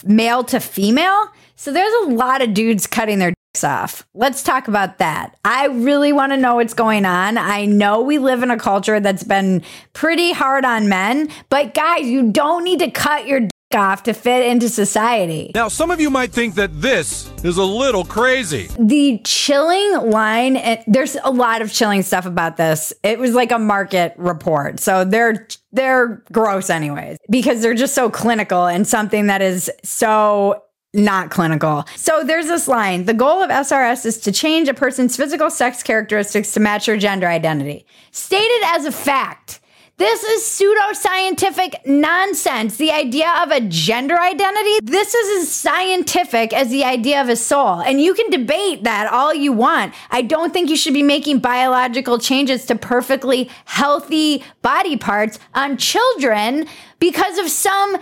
male 0.06 0.44
to 0.44 0.60
female. 0.60 1.30
So 1.56 1.74
there's 1.74 2.06
a 2.06 2.10
lot 2.12 2.44
of 2.44 2.54
dudes 2.54 2.86
cutting 2.86 3.18
their 3.18 3.34
dicks 3.56 3.64
off. 3.64 4.08
Let's 4.14 4.44
talk 4.44 4.68
about 4.68 5.00
that. 5.00 5.40
I 5.44 5.66
really 5.70 6.14
want 6.14 6.34
to 6.34 6.38
know 6.38 6.58
what's 6.58 6.76
going 6.76 7.06
on. 7.06 7.40
I 7.40 7.66
know 7.66 8.02
we 8.02 8.20
live 8.20 8.44
in 8.44 8.52
a 8.52 8.60
culture 8.60 9.00
that's 9.00 9.24
been 9.24 9.64
pretty 9.94 10.34
hard 10.34 10.66
on 10.66 10.88
men, 10.88 11.30
but 11.50 11.74
guys, 11.74 12.06
you 12.06 12.32
don't 12.32 12.64
need 12.64 12.78
to 12.78 12.92
cut 12.92 13.26
your 13.26 13.50
off 13.76 14.04
to 14.04 14.14
fit 14.14 14.46
into 14.46 14.68
society. 14.68 15.52
Now, 15.54 15.68
some 15.68 15.92
of 15.92 16.02
you 16.02 16.10
might 16.10 16.32
think 16.32 16.56
that 16.56 16.82
this 16.82 17.30
is 17.44 17.58
a 17.58 17.64
little 17.64 18.04
crazy. 18.04 18.68
The 18.80 19.22
chilling 19.24 20.10
line, 20.10 20.56
and 20.56 20.80
eh, 20.80 20.84
there's 20.88 21.16
a 21.24 21.32
lot 21.32 21.62
of 21.62 21.72
chilling 21.72 22.02
stuff 22.02 22.26
about 22.26 22.58
this. 22.58 22.94
It 23.04 23.20
was 23.20 23.34
like 23.34 23.52
a 23.52 23.60
market 23.60 24.14
report. 24.18 24.80
So 24.80 25.06
they're 25.06 25.48
they're 25.72 26.24
gross 26.32 26.70
anyways 26.70 27.18
because 27.30 27.62
they're 27.62 27.76
just 27.76 27.94
so 27.94 28.10
clinical 28.10 28.66
and 28.66 28.88
something 28.88 29.28
that 29.28 29.42
is 29.42 29.72
so 29.84 30.64
not 30.94 31.30
clinical. 31.30 31.86
So 31.96 32.24
there's 32.24 32.48
this 32.48 32.68
line. 32.68 33.06
The 33.06 33.14
goal 33.14 33.44
of 33.44 33.52
SRS 33.52 34.06
is 34.06 34.18
to 34.22 34.32
change 34.32 34.68
a 34.68 34.74
person's 34.74 35.16
physical 35.16 35.52
sex 35.52 35.84
characteristics 35.84 36.52
to 36.54 36.60
match 36.60 36.88
their 36.88 36.98
gender 36.98 37.28
identity. 37.28 37.86
Stated 38.12 38.62
as 38.66 38.86
a 38.86 38.92
fact. 38.92 39.62
This 40.00 40.24
is 40.24 40.44
pseudoscientific 40.44 41.86
nonsense. 41.86 42.78
The 42.78 42.90
idea 42.90 43.34
of 43.44 43.52
a 43.52 43.60
gender 43.60 44.18
identity, 44.18 44.80
this 44.82 45.14
is 45.14 45.44
as 45.44 45.54
scientific 45.54 46.54
as 46.54 46.70
the 46.70 46.86
idea 46.86 47.22
of 47.22 47.28
a 47.28 47.36
soul. 47.36 47.82
And 47.82 48.00
you 48.00 48.14
can 48.14 48.30
debate 48.30 48.86
that 48.86 49.12
all 49.12 49.34
you 49.34 49.52
want. 49.52 49.94
I 50.10 50.22
don't 50.22 50.54
think 50.54 50.70
you 50.70 50.78
should 50.78 50.94
be 50.94 51.04
making 51.04 51.40
biological 51.40 52.18
changes 52.18 52.66
to 52.68 52.76
perfectly 52.78 53.50
healthy 53.66 54.42
body 54.62 54.96
parts 54.96 55.38
on 55.54 55.76
children 55.76 56.66
because 57.00 57.38
of 57.38 57.50
some 57.50 57.98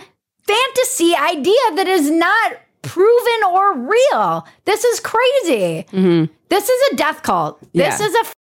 fantasy 0.46 1.16
idea 1.16 1.74
that 1.74 1.88
is 1.88 2.12
not 2.12 2.60
proven 2.82 3.44
or 3.48 3.76
real. 3.76 4.46
This 4.66 4.84
is 4.84 5.00
crazy. 5.00 5.84
Mm-hmm. 5.90 6.32
This 6.48 6.68
is 6.68 6.92
a 6.92 6.96
death 6.96 7.24
cult. 7.24 7.60
This 7.74 7.98
is 7.98 8.14
a 8.14 8.37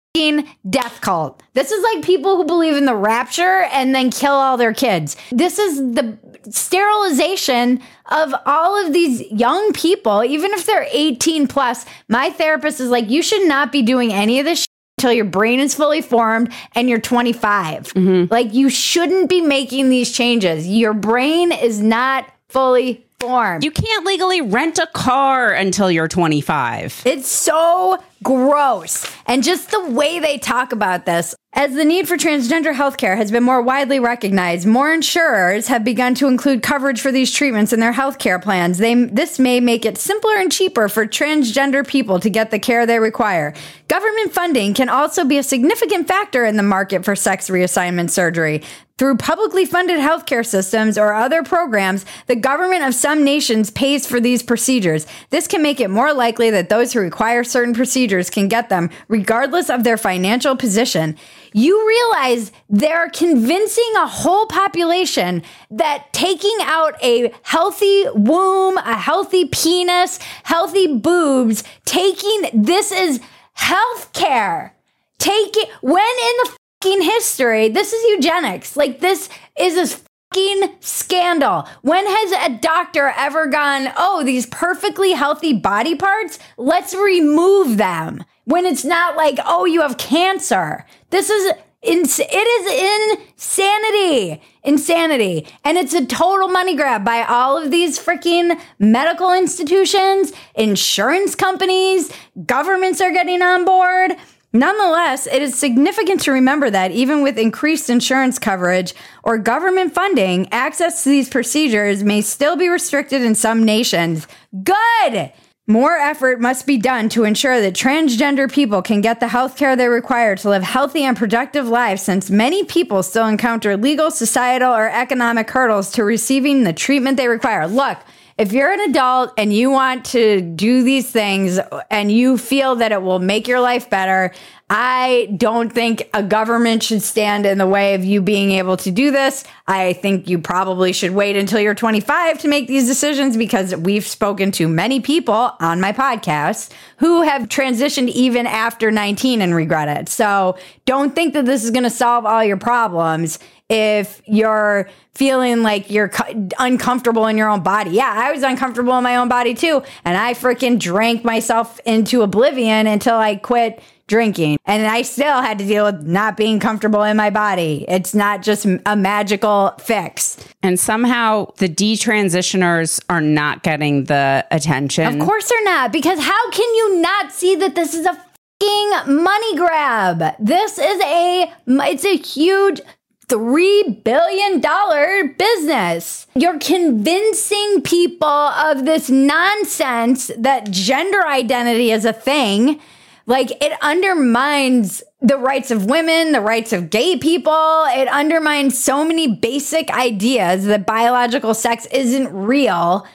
death 0.70 1.00
cult. 1.02 1.42
This 1.54 1.72
is 1.72 1.82
like 1.84 2.04
people 2.04 2.36
who 2.36 2.46
believe 2.46 2.76
in 2.76 2.86
the 2.86 2.96
rapture 2.96 3.64
and 3.72 3.96
then 3.96 4.12
kill 4.12 4.34
all 4.34 4.58
their 4.58 4.74
kids. 4.74 5.16
This 5.32 5.58
is 5.58 5.78
the 5.78 6.18
sterilization 6.50 7.82
of 8.08 8.34
all 8.46 8.86
of 8.86 8.92
these 8.92 9.22
young 9.32 9.72
people, 9.72 10.24
even 10.24 10.52
if 10.52 10.66
they're 10.66 10.88
18 10.92 11.48
plus. 11.48 11.86
My 12.10 12.30
therapist 12.30 12.82
is 12.82 12.90
like, 12.90 13.10
you 13.10 13.22
should 13.22 13.48
not 13.48 13.72
be 13.72 13.82
doing 13.82 14.12
any 14.12 14.40
of 14.40 14.46
this 14.46 14.60
shit 14.60 14.68
until 14.98 15.14
your 15.14 15.26
brain 15.26 15.60
is 15.60 15.76
fully 15.76 16.02
formed 16.02 16.52
and 16.76 16.90
you're 16.90 17.00
25. 17.00 17.94
Mm-hmm. 17.94 18.34
Like, 18.34 18.54
you 18.54 18.70
shouldn't 18.70 19.30
be 19.30 19.40
making 19.40 19.90
these 19.90 20.12
changes. 20.12 20.68
Your 20.68 20.94
brain 20.94 21.54
is 21.54 21.80
not 21.80 22.30
fully 22.50 23.06
formed. 23.22 23.64
You 23.64 23.72
can't 23.72 24.06
legally 24.06 24.42
rent 24.42 24.80
a 24.80 24.88
car 24.88 25.52
until 25.52 25.92
you're 25.92 26.08
25. 26.08 27.04
It's 27.06 27.30
so 27.30 28.04
gross. 28.24 29.10
And 29.26 29.44
just 29.44 29.72
the 29.72 29.90
way 29.90 30.20
they 30.20 30.38
talk 30.38 30.72
about 30.72 31.06
this. 31.06 31.36
As 31.54 31.74
the 31.74 31.84
need 31.84 32.08
for 32.08 32.16
transgender 32.16 32.74
healthcare 32.74 33.18
has 33.18 33.30
been 33.30 33.44
more 33.44 33.62
widely 33.62 34.00
recognized, 34.00 34.66
more 34.66 34.94
insurers 34.94 35.68
have 35.68 35.84
begun 35.84 36.16
to 36.16 36.28
include 36.28 36.64
coverage 36.64 37.02
for 37.02 37.12
these 37.12 37.32
treatments 37.32 37.74
in 37.74 37.80
their 37.80 37.92
healthcare 37.92 38.42
plans. 38.42 38.78
They, 38.78 38.96
this 39.06 39.38
may 39.38 39.60
make 39.60 39.86
it 39.86 39.98
simpler 39.98 40.36
and 40.36 40.52
cheaper 40.52 40.88
for 40.88 41.06
transgender 41.06 41.86
people 41.86 42.20
to 42.22 42.30
get 42.30 42.52
the 42.52 42.60
care 42.60 42.86
they 42.86 43.00
require. 43.00 43.54
Government 43.90 44.32
funding 44.32 44.74
can 44.74 44.88
also 44.88 45.26
be 45.26 45.38
a 45.38 45.44
significant 45.44 46.08
factor 46.08 46.46
in 46.46 46.56
the 46.56 46.64
market 46.64 47.04
for 47.04 47.16
sex 47.16 47.50
reassignment 47.50 48.12
surgery. 48.12 48.64
Through 49.02 49.18
publicly 49.18 49.66
funded 49.66 50.00
healthcare 50.00 50.46
systems 50.46 50.96
or 50.96 51.12
other 51.12 51.42
programs, 51.42 52.06
the 52.28 52.36
government 52.36 52.84
of 52.84 52.94
some 52.94 53.24
nations 53.24 53.72
pays 53.72 54.06
for 54.06 54.20
these 54.20 54.44
procedures. 54.44 55.08
This 55.32 55.48
can 55.48 55.64
make 55.64 55.80
it 55.80 55.90
more 55.90 56.14
likely 56.14 56.52
that 56.52 56.70
those 56.70 56.94
who 56.94 57.00
require 57.00 57.44
certain 57.44 57.74
procedures 57.74 58.30
can 58.30 58.48
get 58.48 58.70
them, 58.70 58.92
regardless 59.08 59.72
of 59.72 59.84
their 59.84 59.98
financial 59.98 60.56
position. 60.56 61.18
You 61.52 61.84
realize 61.88 62.52
they're 62.70 63.10
convincing 63.10 63.92
a 63.98 64.06
whole 64.06 64.46
population 64.46 65.42
that 65.72 66.14
taking 66.14 66.58
out 66.62 66.94
a 67.04 67.34
healthy 67.42 68.06
womb, 68.14 68.78
a 68.78 68.94
healthy 68.94 69.46
penis, 69.46 70.20
healthy 70.44 70.96
boobs, 70.96 71.64
taking 71.86 72.52
this 72.54 72.92
is 72.92 73.20
healthcare. 73.58 74.74
Take 75.18 75.58
it 75.58 75.70
when 75.82 76.02
in 76.02 76.38
the 76.44 76.61
fucking 76.82 77.02
history, 77.02 77.70
this 77.70 77.94
is 77.94 78.04
eugenics. 78.12 78.76
Like 78.76 79.00
this 79.00 79.30
is 79.58 79.78
a 79.78 79.98
fucking 80.34 80.76
scandal. 80.80 81.68
When 81.82 82.06
has 82.08 82.50
a 82.52 82.58
doctor 82.60 83.14
ever 83.18 83.48
gone, 83.48 83.92
"Oh, 83.98 84.24
these 84.24 84.46
perfectly 84.46 85.12
healthy 85.12 85.54
body 85.54 85.96
parts, 85.96 86.40
let's 86.58 86.94
remove 86.94 87.78
them." 87.78 88.24
When 88.46 88.66
it's 88.66 88.84
not 88.84 89.16
like, 89.16 89.40
"Oh, 89.46 89.66
you 89.66 89.82
have 89.82 89.98
cancer." 89.98 90.86
This 91.12 91.30
is 91.30 91.54
ins- 91.84 92.20
it 92.20 92.34
is 92.34 93.20
insanity. 93.38 94.42
Insanity. 94.64 95.48
And 95.64 95.78
it's 95.78 95.94
a 95.94 96.06
total 96.06 96.48
money 96.48 96.76
grab 96.76 97.04
by 97.04 97.24
all 97.24 97.58
of 97.58 97.72
these 97.72 98.00
freaking 98.00 98.60
medical 98.80 99.34
institutions, 99.34 100.32
insurance 100.56 101.36
companies, 101.36 102.12
governments 102.46 103.02
are 103.02 103.12
getting 103.12 103.42
on 103.42 103.66
board. 103.66 104.16
Nonetheless, 104.54 105.28
it 105.28 105.42
is 105.42 105.58
significant 105.58 106.20
to 106.22 106.32
remember 106.32 106.70
that 106.70 106.92
even 106.92 107.22
with 107.22 107.38
increased 107.38 107.90
insurance 107.90 108.38
coverage 108.38 108.94
or 109.24 109.38
government 109.38 109.94
funding, 109.94 110.52
access 110.52 111.04
to 111.04 111.10
these 111.10 111.30
procedures 111.30 112.04
may 112.04 112.22
still 112.22 112.58
be 112.58 112.68
restricted 112.68 113.22
in 113.22 113.34
some 113.34 113.64
nations. 113.64 114.28
Good! 114.64 115.32
More 115.68 115.96
effort 115.96 116.42
must 116.42 116.68
be 116.68 116.78
done 116.78 117.08
to 117.10 117.24
ensure 117.24 117.62
that 117.62 117.76
transgender 117.76 118.52
people 118.52 118.82
can 118.82 119.00
get 119.00 119.22
the 119.22 119.30
health 119.30 119.56
care 119.56 119.78
they 119.78 119.88
require 119.88 120.36
to 120.36 120.50
live 120.50 120.64
healthy 120.64 121.06
and 121.06 121.16
productive 121.16 121.70
lives, 121.70 122.02
since 122.02 122.30
many 122.30 122.66
people 122.66 123.04
still 123.04 123.28
encounter 123.28 123.78
legal, 123.78 124.12
societal, 124.12 124.74
or 124.74 124.90
economic 124.90 125.50
hurdles 125.50 125.92
to 125.92 126.04
receiving 126.04 126.66
the 126.66 126.74
treatment 126.74 127.16
they 127.16 127.30
require. 127.30 127.68
Look, 127.68 128.00
if 128.42 128.54
you're 128.54 128.72
an 128.72 128.80
adult 128.90 129.32
and 129.38 129.54
you 129.54 129.70
want 129.70 130.04
to 130.04 130.42
do 130.42 130.82
these 130.82 131.12
things 131.12 131.60
and 131.92 132.12
you 132.12 132.40
feel 132.40 132.76
that 132.78 132.92
it 132.92 133.04
will 133.04 133.20
make 133.20 133.48
your 133.48 133.60
life 133.60 133.88
better, 133.88 134.34
I 134.68 135.32
don't 135.38 135.72
think 135.72 136.10
a 136.12 136.24
government 136.24 136.82
should 136.82 137.04
stand 137.04 137.46
in 137.46 137.60
the 137.60 137.68
way 137.68 137.94
of 137.94 138.04
you 138.04 138.20
being 138.20 138.54
able 138.54 138.78
to 138.78 138.90
do 138.90 139.12
this. 139.12 139.44
I 139.68 139.94
think 139.94 140.28
you 140.28 140.40
probably 140.40 140.92
should 140.92 141.12
wait 141.12 141.36
until 141.36 141.60
you're 141.60 141.76
25 141.76 142.40
to 142.40 142.48
make 142.48 142.68
these 142.68 142.88
decisions 142.88 143.38
because 143.38 143.76
we've 143.76 144.08
spoken 144.08 144.52
to 144.54 144.68
many 144.68 145.02
people 145.02 145.52
on 145.60 145.80
my 145.80 145.92
podcast 145.92 146.72
who 146.98 147.22
have 147.22 147.44
transitioned 147.44 148.08
even 148.10 148.48
after 148.48 148.90
19 148.90 149.44
and 149.44 149.54
regret 149.54 149.88
it. 149.88 150.10
So 150.10 150.58
don't 150.86 151.14
think 151.14 151.36
that 151.36 151.46
this 151.46 151.64
is 151.64 151.70
going 151.70 151.84
to 151.84 151.92
solve 151.92 152.26
all 152.26 152.44
your 152.44 152.58
problems 152.58 153.38
if 153.72 154.22
you're 154.26 154.90
feeling 155.14 155.64
like 155.64 155.90
you're 155.90 156.10
co- 156.10 156.50
uncomfortable 156.60 157.26
in 157.28 157.38
your 157.38 157.50
own 157.50 157.64
body. 157.64 157.92
Yeah, 157.92 158.14
I 158.14 158.32
was 158.32 158.44
uncomfortable 158.44 158.98
in 158.98 159.04
my 159.04 159.16
own 159.16 159.30
body 159.30 159.54
too. 159.54 159.82
And 160.04 160.18
I 160.18 160.34
freaking 160.34 160.78
drank 160.78 161.24
myself 161.24 161.80
into 161.86 162.22
oblivion 162.22 162.86
until 162.86 163.16
I 163.16 163.38
quit 163.38 163.82
drinking. 164.08 164.58
And 164.66 164.86
I 164.86 165.04
still 165.04 165.42
had 165.42 165.58
to 165.60 165.66
deal 165.66 165.86
with 165.86 166.06
not 166.06 166.36
being 166.36 166.60
comfortable 166.60 167.04
in 167.04 167.16
my 167.16 167.30
body. 167.30 167.86
It's 167.88 168.14
not 168.14 168.42
just 168.42 168.66
a 168.86 168.96
magical 168.96 169.74
fix. 169.80 170.38
And 170.62 170.78
somehow 170.78 171.54
the 171.58 171.70
detransitioners 171.70 173.02
are 173.10 173.22
not 173.22 173.64
getting 173.64 174.06
the 174.06 174.46
attention. 174.52 175.06
Of 175.08 175.26
course 175.26 175.48
they're 175.48 175.64
not, 175.64 175.94
because 175.94 176.20
how 176.20 176.52
can 176.52 176.76
you 176.76 177.02
not 177.02 177.32
see 177.32 177.56
that 177.56 177.76
this 177.76 177.94
is 177.94 178.06
a 178.06 178.14
fucking 178.14 179.24
money 179.24 179.56
grab? 179.56 180.36
This 180.40 180.78
is 180.78 181.02
a, 181.02 181.54
it's 181.68 182.04
a 182.04 182.18
huge 182.18 182.82
$3 183.28 184.04
billion 184.04 185.36
business. 185.38 186.28
You're 186.36 186.60
convincing 186.60 187.82
people 187.82 188.28
of 188.28 188.86
this 188.86 189.10
nonsense 189.10 190.32
that 190.38 190.72
gender 190.72 191.26
identity 191.26 191.92
is 191.92 192.06
a 192.06 192.14
thing. 192.14 192.80
Like 193.26 193.52
it 193.64 193.74
undermines 193.82 195.04
the 195.22 195.38
rights 195.38 195.72
of 195.72 195.86
women, 195.86 196.32
the 196.32 196.42
rights 196.42 196.74
of 196.74 196.90
gay 196.90 197.18
people. 197.18 197.86
It 197.90 198.08
undermines 198.08 198.78
so 198.78 199.06
many 199.06 199.28
basic 199.36 199.92
ideas 199.92 200.66
that 200.66 200.86
biological 200.86 201.54
sex 201.54 201.86
isn't 201.88 202.34
real. 202.34 203.06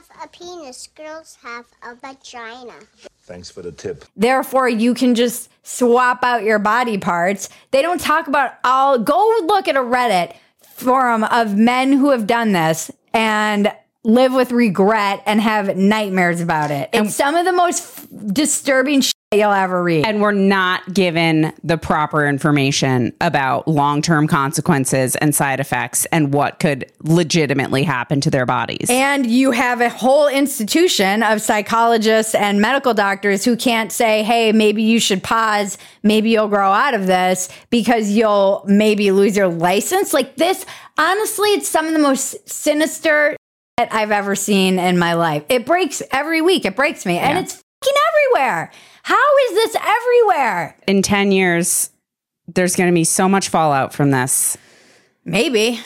Boys 0.00 0.16
have 0.16 0.24
a 0.24 0.28
penis, 0.28 0.88
girls 0.94 1.36
have 1.42 1.66
a 1.82 1.94
vagina. 1.94 2.72
Thanks 3.24 3.50
for 3.50 3.60
the 3.60 3.72
tip. 3.72 4.04
Therefore, 4.16 4.68
you 4.68 4.94
can 4.94 5.14
just 5.14 5.50
swap 5.62 6.24
out 6.24 6.42
your 6.42 6.58
body 6.58 6.96
parts. 6.96 7.50
They 7.70 7.82
don't 7.82 8.00
talk 8.00 8.26
about 8.26 8.52
all. 8.64 8.98
Go 8.98 9.40
look 9.44 9.68
at 9.68 9.76
a 9.76 9.80
Reddit 9.80 10.34
forum 10.62 11.24
of 11.24 11.56
men 11.56 11.92
who 11.92 12.10
have 12.10 12.26
done 12.26 12.52
this 12.52 12.90
and 13.12 13.72
live 14.02 14.32
with 14.32 14.52
regret 14.52 15.22
and 15.26 15.40
have 15.40 15.76
nightmares 15.76 16.40
about 16.40 16.70
it. 16.70 16.88
And 16.94 17.10
some 17.10 17.34
of 17.34 17.44
the 17.44 17.52
most 17.52 17.82
f- 17.82 18.06
disturbing 18.32 19.02
shit 19.02 19.14
you'll 19.32 19.52
ever 19.52 19.80
read. 19.80 20.04
And 20.04 20.20
we're 20.20 20.32
not 20.32 20.92
given 20.92 21.52
the 21.62 21.78
proper 21.78 22.26
information 22.26 23.12
about 23.20 23.68
long 23.68 24.02
term 24.02 24.26
consequences 24.26 25.14
and 25.14 25.32
side 25.32 25.60
effects 25.60 26.04
and 26.06 26.34
what 26.34 26.58
could 26.58 26.90
legitimately 27.04 27.84
happen 27.84 28.20
to 28.22 28.30
their 28.30 28.44
bodies. 28.44 28.88
And 28.90 29.24
you 29.30 29.52
have 29.52 29.80
a 29.80 29.88
whole 29.88 30.26
institution 30.26 31.22
of 31.22 31.40
psychologists 31.40 32.34
and 32.34 32.60
medical 32.60 32.92
doctors 32.92 33.44
who 33.44 33.56
can't 33.56 33.92
say, 33.92 34.24
hey, 34.24 34.50
maybe 34.50 34.82
you 34.82 34.98
should 34.98 35.22
pause. 35.22 35.78
Maybe 36.02 36.30
you'll 36.30 36.48
grow 36.48 36.72
out 36.72 36.94
of 36.94 37.06
this 37.06 37.50
because 37.70 38.10
you'll 38.10 38.64
maybe 38.66 39.12
lose 39.12 39.36
your 39.36 39.46
license. 39.48 40.12
Like 40.12 40.34
this, 40.36 40.66
honestly, 40.98 41.50
it's 41.50 41.68
some 41.68 41.86
of 41.86 41.92
the 41.92 42.00
most 42.00 42.48
sinister 42.48 43.36
that 43.76 43.92
I've 43.92 44.10
ever 44.10 44.34
seen 44.34 44.80
in 44.80 44.98
my 44.98 45.14
life. 45.14 45.44
It 45.48 45.66
breaks 45.66 46.02
every 46.10 46.42
week. 46.42 46.64
It 46.64 46.74
breaks 46.74 47.06
me. 47.06 47.16
And 47.18 47.38
Yeah. 47.38 47.44
it's 47.44 47.54
fucking 47.54 48.02
everywhere. 48.34 48.72
How 49.02 49.36
is 49.48 49.54
this 49.54 49.76
everywhere? 49.76 50.76
In 50.86 51.02
10 51.02 51.32
years, 51.32 51.90
there's 52.46 52.76
going 52.76 52.90
to 52.90 52.94
be 52.94 53.04
so 53.04 53.28
much 53.28 53.48
fallout 53.48 53.92
from 53.92 54.10
this. 54.10 54.56
Maybe. 55.24 55.80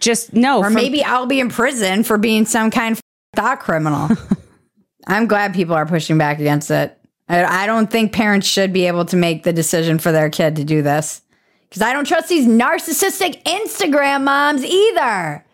Just 0.00 0.32
no. 0.34 0.58
Or 0.58 0.64
from- 0.64 0.74
maybe 0.74 1.02
I'll 1.02 1.26
be 1.26 1.40
in 1.40 1.48
prison 1.48 2.04
for 2.04 2.18
being 2.18 2.44
some 2.46 2.70
kind 2.70 2.92
of 2.92 3.00
thought 3.36 3.60
criminal. 3.60 4.08
I'm 5.06 5.26
glad 5.26 5.54
people 5.54 5.74
are 5.74 5.86
pushing 5.86 6.18
back 6.18 6.38
against 6.38 6.70
it. 6.70 6.98
I, 7.28 7.62
I 7.62 7.66
don't 7.66 7.90
think 7.90 8.12
parents 8.12 8.46
should 8.46 8.72
be 8.72 8.86
able 8.86 9.04
to 9.06 9.16
make 9.16 9.42
the 9.42 9.52
decision 9.52 9.98
for 9.98 10.12
their 10.12 10.30
kid 10.30 10.56
to 10.56 10.64
do 10.64 10.82
this 10.82 11.22
because 11.68 11.82
I 11.82 11.92
don't 11.92 12.06
trust 12.06 12.28
these 12.28 12.46
narcissistic 12.46 13.42
Instagram 13.44 14.24
moms 14.24 14.64
either. 14.64 15.44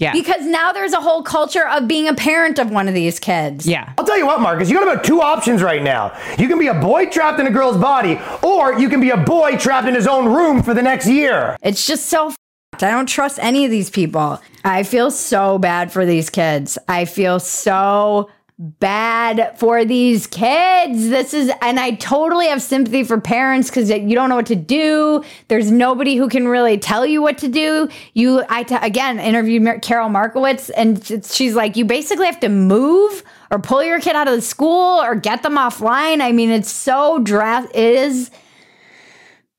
Yeah. 0.00 0.12
Because 0.12 0.46
now 0.46 0.72
there's 0.72 0.94
a 0.94 1.00
whole 1.00 1.22
culture 1.22 1.68
of 1.68 1.86
being 1.86 2.08
a 2.08 2.14
parent 2.14 2.58
of 2.58 2.70
one 2.70 2.88
of 2.88 2.94
these 2.94 3.20
kids. 3.20 3.66
Yeah. 3.66 3.92
I'll 3.98 4.04
tell 4.06 4.16
you 4.16 4.26
what, 4.26 4.40
Marcus, 4.40 4.70
you 4.70 4.74
got 4.74 4.90
about 4.90 5.04
two 5.04 5.20
options 5.20 5.62
right 5.62 5.82
now. 5.82 6.18
You 6.38 6.48
can 6.48 6.58
be 6.58 6.68
a 6.68 6.74
boy 6.74 7.06
trapped 7.06 7.38
in 7.38 7.46
a 7.46 7.50
girl's 7.50 7.76
body, 7.76 8.18
or 8.42 8.78
you 8.78 8.88
can 8.88 9.00
be 9.00 9.10
a 9.10 9.18
boy 9.18 9.58
trapped 9.58 9.86
in 9.86 9.94
his 9.94 10.06
own 10.06 10.24
room 10.24 10.62
for 10.62 10.72
the 10.72 10.82
next 10.82 11.06
year. 11.06 11.56
It's 11.62 11.86
just 11.86 12.06
so 12.06 12.28
f***ed. 12.28 12.82
I 12.82 12.90
don't 12.92 13.08
trust 13.08 13.38
any 13.42 13.66
of 13.66 13.70
these 13.70 13.90
people. 13.90 14.40
I 14.64 14.84
feel 14.84 15.10
so 15.10 15.58
bad 15.58 15.92
for 15.92 16.06
these 16.06 16.30
kids. 16.30 16.78
I 16.88 17.04
feel 17.04 17.38
so 17.38 18.30
bad 18.60 19.58
for 19.58 19.86
these 19.86 20.26
kids. 20.26 21.08
This 21.08 21.32
is, 21.32 21.50
and 21.62 21.80
I 21.80 21.92
totally 21.92 22.46
have 22.48 22.60
sympathy 22.60 23.04
for 23.04 23.18
parents 23.18 23.70
because 23.70 23.88
you 23.88 24.14
don't 24.14 24.28
know 24.28 24.36
what 24.36 24.46
to 24.46 24.54
do. 24.56 25.24
There's 25.48 25.70
nobody 25.70 26.16
who 26.16 26.28
can 26.28 26.46
really 26.46 26.76
tell 26.76 27.06
you 27.06 27.22
what 27.22 27.38
to 27.38 27.48
do. 27.48 27.88
You, 28.12 28.44
I 28.50 28.64
t- 28.64 28.74
again 28.74 29.18
interviewed 29.18 29.62
Mar- 29.62 29.78
Carol 29.78 30.10
Markowitz, 30.10 30.68
and 30.70 31.24
she's 31.24 31.54
like, 31.54 31.76
you 31.76 31.86
basically 31.86 32.26
have 32.26 32.40
to 32.40 32.50
move 32.50 33.22
or 33.50 33.58
pull 33.58 33.82
your 33.82 33.98
kid 33.98 34.14
out 34.14 34.28
of 34.28 34.34
the 34.34 34.42
school 34.42 35.00
or 35.00 35.14
get 35.14 35.42
them 35.42 35.56
offline. 35.56 36.20
I 36.20 36.32
mean, 36.32 36.50
it's 36.50 36.70
so 36.70 37.18
drastic. 37.18 37.74
It 37.74 37.94
is. 37.94 38.30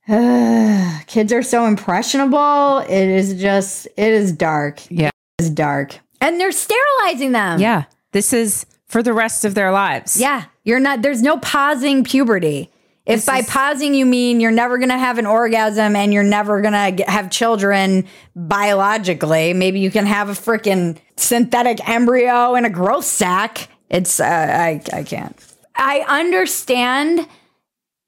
kids 1.08 1.34
are 1.34 1.42
so 1.44 1.66
impressionable. 1.66 2.80
It 2.88 3.08
is 3.08 3.42
just, 3.42 3.88
it 3.98 4.14
is 4.14 4.32
dark. 4.32 4.82
Yeah. 4.92 5.10
It 5.40 5.44
is 5.44 5.50
dark. 5.50 5.98
And 6.20 6.40
they're 6.40 6.52
sterilizing 6.52 7.32
them. 7.32 7.60
Yeah. 7.60 7.86
This 8.12 8.34
is 8.34 8.66
for 8.92 9.02
the 9.02 9.14
rest 9.14 9.46
of 9.46 9.56
their 9.56 9.72
lives. 9.72 10.20
Yeah. 10.20 10.44
You're 10.66 10.82
not, 10.82 11.02
there's 11.02 11.22
no 11.22 11.38
pausing 11.38 12.04
puberty. 12.04 12.70
If 13.06 13.26
by 13.26 13.42
pausing 13.42 13.96
you 13.96 14.06
mean 14.06 14.40
you're 14.40 14.52
never 14.52 14.78
going 14.78 14.90
to 14.90 14.98
have 14.98 15.18
an 15.18 15.26
orgasm 15.26 15.96
and 15.96 16.14
you're 16.14 16.24
never 16.24 16.62
going 16.62 16.98
to 16.98 17.04
have 17.06 17.32
children 17.32 18.06
biologically, 18.36 19.54
maybe 19.54 19.80
you 19.80 19.90
can 19.90 20.06
have 20.06 20.30
a 20.30 20.34
freaking 20.34 20.98
synthetic 21.16 21.88
embryo 21.90 22.54
in 22.56 22.66
a 22.66 22.70
growth 22.70 23.06
sac. 23.06 23.70
It's, 23.90 24.20
uh, 24.20 24.26
I, 24.26 24.82
I 24.94 25.04
can't. 25.04 25.36
I 25.76 26.06
understand 26.08 27.28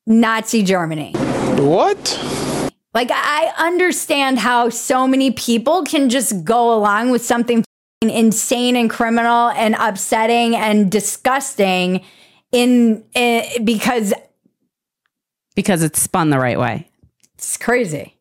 Nazi 0.06 0.63
Germany. 0.63 1.13
What? 1.13 2.19
Like, 2.93 3.10
I 3.12 3.52
understand 3.58 4.38
how 4.38 4.69
so 4.69 5.08
many 5.08 5.32
people 5.32 5.84
can 5.84 6.10
just 6.10 6.43
go 6.43 6.78
along 6.78 7.10
with 7.10 7.26
something 7.26 7.60
f***ing 7.60 7.73
insane 8.10 8.76
and 8.76 8.89
criminal 8.89 9.50
and 9.50 9.76
upsetting 9.80 10.56
and 10.56 10.92
disgusting 10.92 12.04
in, 12.52 13.04
in 13.13 13.66
because 13.66 14.13
Because 15.56 15.84
it's 15.84 16.02
spun 16.02 16.30
the 16.30 16.39
right 16.39 16.60
way. 16.60 16.89
it's 17.36 17.58
crazy 17.58 18.18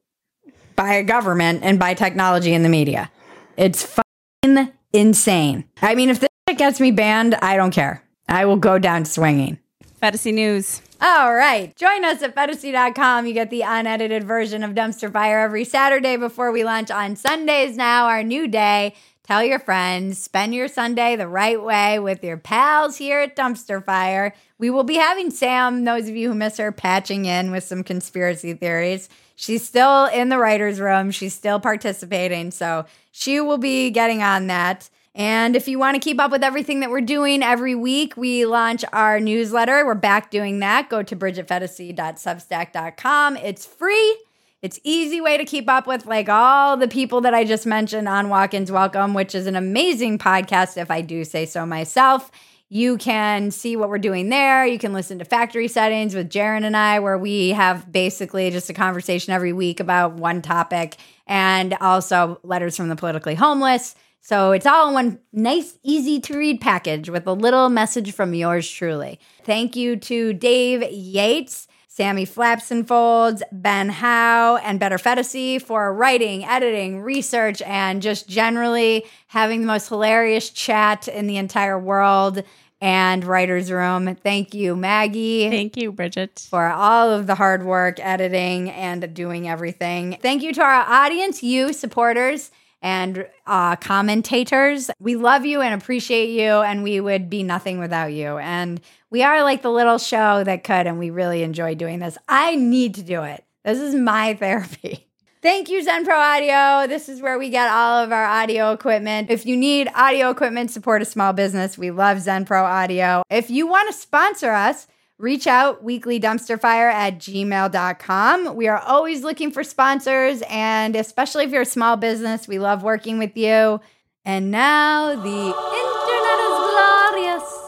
by 0.77 0.95
a 0.95 1.03
government 1.05 1.61
and 1.63 1.79
by 1.79 1.95
technology 1.95 2.55
and 2.55 2.65
the 2.65 2.69
media. 2.69 3.11
It's 3.57 3.85
fucking 3.85 4.73
insane. 4.93 5.65
I 5.81 5.95
mean, 5.95 6.09
if 6.11 6.21
this 6.21 6.29
shit 6.49 6.59
gets 6.59 6.81
me 6.81 6.91
banned, 6.91 7.35
I 7.37 7.57
don't 7.57 7.71
care. 7.73 8.03
I 8.29 8.47
will 8.47 8.57
go 8.57 8.79
down 8.79 9.05
swinging. 9.05 9.59
Phetasy 10.03 10.33
News. 10.33 10.81
All 11.01 11.35
right. 11.35 11.75
Join 11.77 12.05
us 12.05 12.23
at 12.23 12.35
phetasy.com. 12.35 13.27
You 13.27 13.35
get 13.35 13.51
the 13.51 13.63
unedited 13.63 14.25
version 14.25 14.63
of 14.65 14.73
Dumpster 14.73 15.13
Fire 15.13 15.41
every 15.41 15.65
Saturday 15.65 16.17
before 16.17 16.51
we 16.53 16.65
launch 16.65 16.91
on 16.91 17.17
Sundays 17.17 17.77
now, 17.77 18.07
our 18.07 18.23
new 18.23 18.49
day. 18.49 18.95
Tell 19.25 19.45
your 19.45 19.61
friends, 19.61 20.19
spend 20.19 20.53
your 20.53 20.67
Sunday 20.67 21.15
the 21.15 21.29
right 21.29 21.63
way 21.63 22.01
with 22.01 22.25
your 22.25 22.37
pals 22.37 22.97
here 22.97 23.21
at 23.21 23.37
Dumpster 23.37 23.85
Fire. 23.85 24.35
We 24.59 24.69
will 24.69 24.83
be 24.83 24.97
having 24.97 25.31
Sam, 25.31 25.85
those 25.85 26.09
of 26.09 26.17
you 26.17 26.29
who 26.29 26.35
miss 26.35 26.57
her, 26.57 26.73
patching 26.73 27.25
in 27.25 27.53
with 27.53 27.63
some 27.63 27.85
conspiracy 27.85 28.53
theories. 28.55 29.09
She's 29.37 29.65
still 29.65 30.07
in 30.07 30.29
the 30.29 30.39
writer's 30.39 30.81
room, 30.81 31.13
she's 31.13 31.35
still 31.35 31.61
participating. 31.61 32.51
So 32.51 32.85
she 33.13 33.39
will 33.41 33.59
be 33.59 33.91
getting 33.91 34.25
on 34.25 34.49
that. 34.49 34.91
And 35.15 35.55
if 35.55 35.69
you 35.69 35.79
want 35.79 35.95
to 35.95 36.01
keep 36.01 36.19
up 36.19 36.33
with 36.33 36.43
everything 36.43 36.81
that 36.81 36.91
we're 36.91 37.03
doing 37.03 37.43
every 37.43 37.75
week, 37.77 38.17
we 38.17 38.47
launch 38.47 38.83
our 38.93 39.21
newsletter. 39.21 39.87
We're 39.87 39.95
back 39.95 40.31
doing 40.31 40.61
that. 40.61 40.89
Go 40.89 41.03
to 41.03 41.15
bridgetphetasy.substack.com. 41.15 43.37
It's 43.37 43.67
free. 43.67 44.17
It's 44.63 44.79
easy 44.85 45.21
way 45.21 45.39
to 45.39 45.45
keep 45.45 45.69
up 45.69 45.89
with 45.89 46.07
like 46.07 46.29
all 46.29 46.77
the 46.77 46.87
people 46.87 47.23
that 47.23 47.35
I 47.35 47.43
just 47.43 47.67
mentioned 47.67 48.09
on 48.09 48.29
Walk-ins 48.29 48.71
Welcome, 48.71 49.13
which 49.13 49.35
is 49.35 49.49
an 49.49 49.57
amazing 49.57 50.19
podcast 50.19 50.81
if 50.81 50.89
I 50.89 51.01
do 51.01 51.25
say 51.25 51.47
so 51.47 51.67
myself. 51.67 52.31
You 52.69 52.97
can 52.97 53.51
see 53.51 53.75
what 53.75 53.89
we're 53.89 53.99
doing 53.99 54.29
there. 54.29 54.65
You 54.65 54.79
can 54.79 54.93
listen 54.93 55.19
to 55.19 55.25
Factory 55.25 55.67
Settings 55.67 56.15
with 56.15 56.31
Jaron 56.31 56.63
and 56.63 56.77
I, 56.77 57.01
where 57.01 57.19
we 57.19 57.49
have 57.49 57.91
basically 57.91 58.53
just 58.53 58.71
a 58.71 58.73
conversation 58.73 59.33
every 59.33 59.53
week 59.53 59.81
about 59.81 60.13
one 60.15 60.43
topic, 60.43 60.95
and 61.27 61.75
also 61.81 62.39
letters 62.45 62.77
from 62.77 62.89
the 62.89 62.95
politically 62.95 63.35
homeless. 63.35 63.97
So 64.21 64.53
it's 64.53 64.65
all 64.65 64.91
in 64.91 64.95
one 64.95 65.19
nice, 65.33 65.77
easy 65.83 66.21
to 66.21 66.39
read 66.39 66.61
package 66.61 67.11
with 67.11 67.27
a 67.27 67.33
little 67.33 67.69
message 67.69 68.13
from 68.15 68.33
yours 68.33 68.71
truly. 68.71 69.19
Thank 69.43 69.75
you 69.75 69.97
to 69.97 70.33
Dave 70.33 70.89
Yates. 70.89 71.67
Sammy 71.95 72.25
Flaps 72.25 72.71
and 72.71 72.89
Folds, 72.89 73.43
Ben 73.53 73.91
Howe, 73.91 74.57
and 74.57 74.81
Bridget 74.81 74.97
Phetasy 74.97 75.61
for 75.61 75.93
writing, 75.93 76.43
editing, 76.43 77.03
research, 77.03 77.61
and 77.61 78.01
just 78.01 78.27
generally 78.27 79.05
having 79.27 79.61
the 79.61 79.67
most 79.67 79.91
hilarious 79.91 80.49
chat 80.49 81.07
in 81.07 81.27
the 81.27 81.37
entire 81.37 81.79
world 81.79 82.45
and 82.81 83.23
writer's 83.27 83.71
room. 83.71 84.17
Thank 84.17 84.55
you, 84.55 84.75
Maggie. 84.75 85.51
Thank 85.51 85.77
you, 85.77 85.93
Bridget. 85.93 86.47
For 86.49 86.69
all 86.69 87.11
of 87.11 87.27
the 87.27 87.35
hard 87.35 87.63
work, 87.63 88.01
editing, 88.01 88.71
and 88.71 89.13
doing 89.13 89.47
everything. 89.47 90.17
Thank 90.23 90.43
you 90.43 90.55
to 90.55 90.63
our 90.63 90.87
audience, 90.89 91.43
you 91.43 91.75
supporters 91.75 92.51
and 92.83 93.27
uh, 93.47 93.77
commentators. 93.77 94.91
We 94.99 95.17
love 95.17 95.47
you 95.47 95.61
and 95.61 95.81
appreciate 95.81 96.31
you, 96.31 96.61
and 96.61 96.83
we 96.83 97.01
would 97.01 97.31
be 97.31 97.43
nothing 97.43 97.79
without 97.79 98.13
you. 98.13 98.39
And 98.39 98.81
we 99.11 99.23
are 99.23 99.43
like 99.43 99.63
the 99.63 99.71
little 99.71 99.99
show 99.99 100.45
that 100.45 100.65
could, 100.65 100.87
and 100.87 100.99
we 100.99 101.11
really 101.11 101.43
enjoy 101.43 101.75
doing 101.77 102.01
this. 102.01 102.19
I 102.29 102.57
need 102.57 102.97
to 102.97 103.03
do 103.03 103.23
it. 103.23 103.45
This 103.65 103.79
is 103.79 103.95
my 103.95 104.35
therapy. 104.39 105.07
Thank 105.43 105.71
you, 105.71 105.83
Zen 105.83 106.05
Pro 106.05 106.17
Audio. 106.17 106.87
This 106.87 107.09
is 107.09 107.21
where 107.21 107.37
we 107.37 107.51
get 107.51 107.69
all 107.69 108.05
of 108.05 108.13
our 108.13 108.25
audio 108.25 108.71
equipment. 108.71 109.29
If 109.29 109.45
you 109.45 109.57
need 109.57 109.89
audio 109.93 110.31
equipment, 110.31 110.71
support 110.71 111.03
a 111.03 111.05
small 111.05 111.33
business. 111.33 111.77
We 111.77 111.91
love 111.91 112.21
Zen 112.21 112.45
Pro 112.45 112.63
Audio. 112.63 113.25
If 113.29 113.51
you 113.51 113.67
want 113.67 113.89
to 113.89 113.93
sponsor 113.93 114.53
us, 114.53 114.87
reach 115.23 115.47
out 115.47 115.85
weeklydumpsterfire 115.85 116.93
at 116.93 117.19
gmail.com. 117.21 118.57
We 118.57 118.67
are 118.67 118.79
always 118.79 119.23
looking 119.23 119.53
for 119.53 119.63
sponsors, 119.63 120.43
and 120.51 120.97
especially 120.97 121.45
if 121.45 121.53
you're 121.53 121.63
a 121.63 121.65
small 121.65 121.97
business, 121.97 122.49
we 122.49 122.59
love 122.59 122.83
working 122.83 123.19
with 123.19 123.37
you. 123.37 123.81
And 124.25 124.51
now 124.51 125.15
the 125.15 125.55
internet 125.55 126.39
is 126.43 126.59
glorious. 126.73 127.63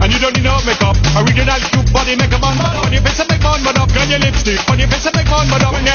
On 0.00 0.10
man 3.54 3.64
mad 3.64 3.78
up. 3.78 3.92
Girl, 3.92 4.06
your 4.06 4.18
lipstick. 4.18 4.58
On 4.70 4.78
your 4.78 4.88
face, 4.88 5.04
man 5.04 5.24
mad 5.24 5.62
up. 5.62 5.74
And 5.74 5.86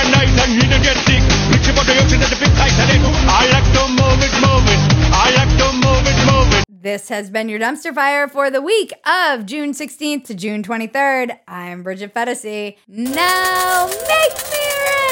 you 0.53 0.63
don't 0.69 0.83
get 0.83 0.97
sick. 1.03 1.23
To 1.59 1.71
the 1.75 2.37
big 2.39 2.53
Titanic. 2.55 3.01
I 3.27 3.47
like 3.51 3.67
to 3.75 3.83
move 3.89 4.23
it, 4.23 4.33
move 4.39 4.65
it. 4.65 4.79
I 5.11 5.31
like 5.35 5.51
to 5.59 5.67
move 5.73 6.05
it, 6.07 6.17
move 6.25 6.53
it. 6.59 6.65
This 6.81 7.09
has 7.09 7.29
been 7.29 7.49
your 7.49 7.59
dumpster 7.59 7.93
fire 7.93 8.27
for 8.27 8.49
the 8.49 8.61
week 8.61 8.93
of 9.05 9.45
June 9.45 9.73
16th 9.73 10.23
to 10.25 10.33
June 10.33 10.63
23rd. 10.63 11.37
I'm 11.47 11.83
Bridget 11.83 12.13
Phetasy. 12.13 12.77
Now 12.87 13.87
make 13.87 14.37
me 14.51 15.08